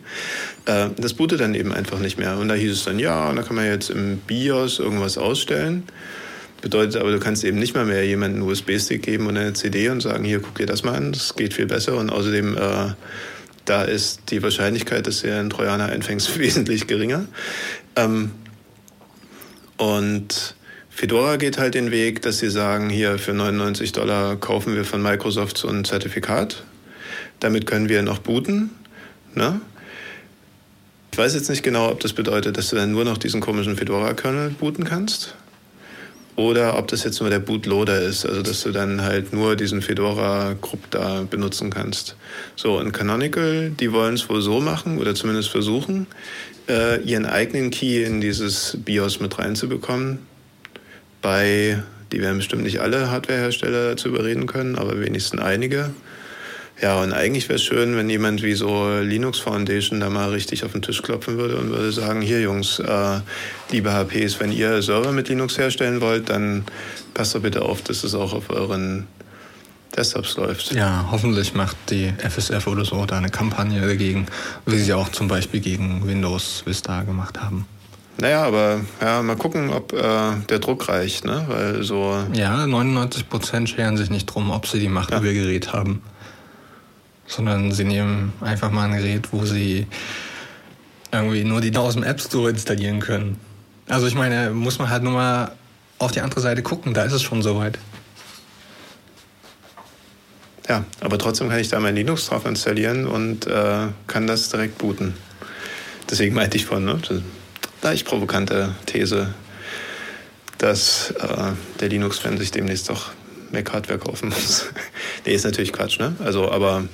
[0.66, 2.38] Äh, das bootet dann eben einfach nicht mehr.
[2.38, 5.84] Und da hieß es dann, ja, und da kann man jetzt im BIOS irgendwas ausstellen.
[6.60, 9.88] Bedeutet aber, du kannst eben nicht mal mehr jemanden einen USB-Stick geben und eine CD
[9.88, 11.96] und sagen, hier, guck dir das mal an, das geht viel besser.
[11.96, 12.94] Und außerdem, äh,
[13.64, 17.26] da ist die Wahrscheinlichkeit, dass du einen Trojaner einfängst, wesentlich geringer.
[17.96, 18.30] Ähm,
[19.76, 20.54] und
[21.02, 25.02] Fedora geht halt den Weg, dass sie sagen, hier für 99 Dollar kaufen wir von
[25.02, 26.62] Microsoft so ein Zertifikat.
[27.40, 28.70] Damit können wir noch booten.
[29.34, 29.60] Ne?
[31.10, 33.76] Ich weiß jetzt nicht genau, ob das bedeutet, dass du dann nur noch diesen komischen
[33.76, 35.34] Fedora-Kernel booten kannst.
[36.36, 39.82] Oder ob das jetzt nur der Bootloader ist, also dass du dann halt nur diesen
[39.82, 42.14] Fedora-Grupp da benutzen kannst.
[42.54, 46.06] So, und Canonical, die wollen es wohl so machen, oder zumindest versuchen,
[46.68, 50.30] äh, ihren eigenen Key in dieses BIOS mit reinzubekommen
[51.22, 55.90] bei, die werden bestimmt nicht alle Hardwarehersteller dazu überreden können, aber wenigstens einige.
[56.80, 60.64] Ja, und eigentlich wäre es schön, wenn jemand wie so Linux Foundation da mal richtig
[60.64, 63.20] auf den Tisch klopfen würde und würde sagen, hier Jungs, äh,
[63.70, 66.64] liebe HPs, wenn ihr Server mit Linux herstellen wollt, dann
[67.14, 69.06] passt doch bitte auf, dass es auch auf euren
[69.96, 70.72] Desktops läuft.
[70.72, 74.26] Ja, hoffentlich macht die FSF oder so da eine Kampagne dagegen,
[74.66, 77.66] wie sie auch zum Beispiel gegen Windows Vista gemacht haben.
[78.18, 81.44] Naja, aber ja, mal gucken, ob äh, der Druck reicht, ne?
[81.48, 82.16] Weil so.
[82.34, 85.18] Ja, 99 Prozent scheren sich nicht drum, ob sie die Macht ja.
[85.18, 86.02] über Gerät haben.
[87.26, 89.86] Sondern sie nehmen einfach mal ein Gerät, wo sie
[91.10, 93.38] irgendwie nur die aus dem App Store installieren können.
[93.88, 95.52] Also ich meine, muss man halt nur mal
[95.98, 97.78] auf die andere Seite gucken, da ist es schon soweit.
[100.68, 104.78] Ja, aber trotzdem kann ich da mein Linux drauf installieren und äh, kann das direkt
[104.78, 105.14] booten.
[106.10, 106.98] Deswegen meinte ich von, ne?
[107.82, 109.34] Leicht provokante These,
[110.58, 113.10] dass äh, der Linux-Fan sich demnächst doch
[113.50, 114.66] Mac-Hardware kaufen muss.
[115.26, 116.14] nee, ist natürlich Quatsch, ne?
[116.24, 116.84] Also, aber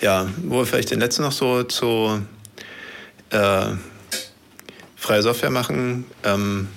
[0.00, 2.22] ja, wo wir vielleicht den letzten noch so zu
[3.30, 3.66] äh,
[4.96, 6.04] freie Software machen.
[6.24, 6.68] Ähm,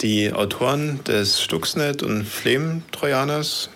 [0.00, 3.70] die Autoren des Stuxnet und Flame-Trojaners,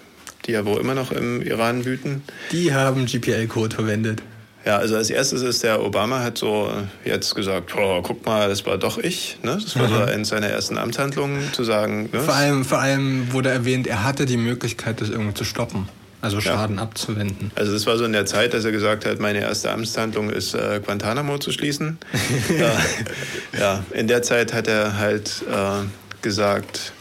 [0.46, 2.22] die ja wo immer noch im Iran wüten.
[2.52, 4.22] Die haben GPL-Code verwendet.
[4.68, 6.70] Ja, also als erstes ist der Obama hat so
[7.02, 9.38] jetzt gesagt, oh, guck mal, das war doch ich.
[9.42, 9.58] Ne?
[9.58, 9.94] Das war mhm.
[9.94, 12.10] so in seiner ersten Amtshandlung zu sagen.
[12.12, 12.20] Ne?
[12.20, 15.88] Vor, allem, vor allem wurde erwähnt, er hatte die Möglichkeit, das irgendwie zu stoppen.
[16.20, 16.82] Also Schaden ja.
[16.82, 17.50] abzuwenden.
[17.54, 20.52] Also das war so in der Zeit, dass er gesagt hat, meine erste Amtshandlung ist
[20.52, 21.96] äh, Guantanamo zu schließen.
[22.50, 25.86] äh, ja, in der Zeit hat er halt äh,
[26.20, 26.92] gesagt,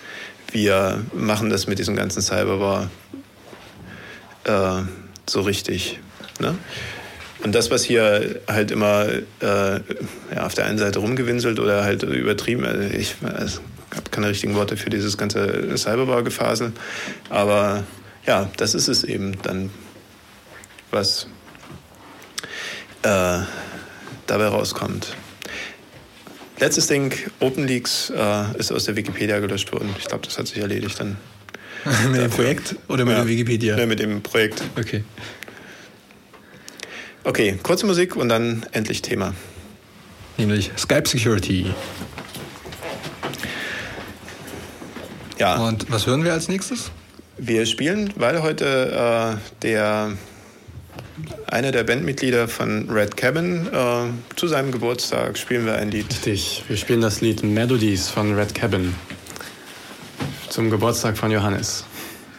[0.53, 2.89] wir machen das mit diesem ganzen Cyberwar
[4.45, 4.84] äh,
[5.30, 5.99] so richtig.
[6.39, 6.55] Ne?
[7.47, 9.07] Und das, was hier halt immer
[9.39, 9.79] äh,
[10.35, 13.61] ja, auf der einen Seite rumgewinselt oder halt übertrieben, also ich also,
[13.95, 16.73] habe keine richtigen Worte für dieses ganze Cyberbar-Gefasel,
[17.29, 17.85] aber
[18.25, 19.69] ja, das ist es eben dann,
[20.91, 21.27] was
[23.03, 23.39] äh,
[24.25, 25.15] dabei rauskommt.
[26.59, 29.95] Letztes Ding, OpenLeaks äh, ist aus der Wikipedia gelöscht worden.
[29.97, 31.15] Ich glaube, das hat sich erledigt dann.
[32.11, 33.77] mit dem Projekt oder mit ja, der Wikipedia?
[33.77, 34.61] Ne, mit dem Projekt.
[34.77, 35.05] Okay.
[37.28, 39.34] Okay, kurze Musik und dann endlich Thema.
[40.38, 41.65] Nämlich Skype Security.
[45.38, 45.57] Ja.
[45.57, 46.89] Und was hören wir als nächstes?
[47.38, 50.13] Wir spielen, weil heute äh, der
[51.47, 56.09] einer der Bandmitglieder von Red Cabin äh, zu seinem Geburtstag spielen wir ein Lied.
[56.09, 58.95] Richtig, wir spielen das Lied Melodies von Red Cabin
[60.47, 61.84] zum Geburtstag von Johannes.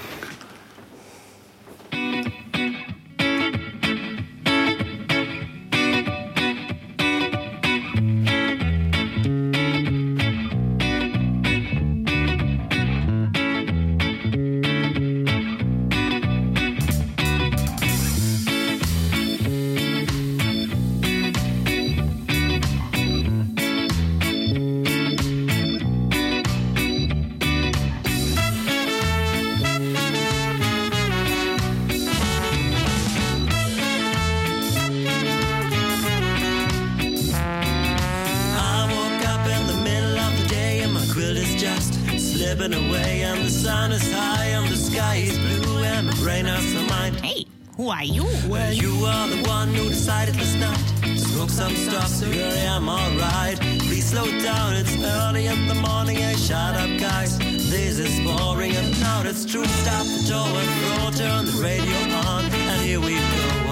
[47.90, 48.26] are you?
[48.48, 50.98] Well, you are the one who decided last night
[51.38, 53.60] smoke some stuff, so really I'm alright.
[53.86, 56.16] Please slow down, it's early in the morning.
[56.16, 57.38] Hey, shut up, guys.
[57.38, 59.66] This is boring, and now it's true.
[59.66, 63.67] Stop the door and roll, turn the radio on, and here we go.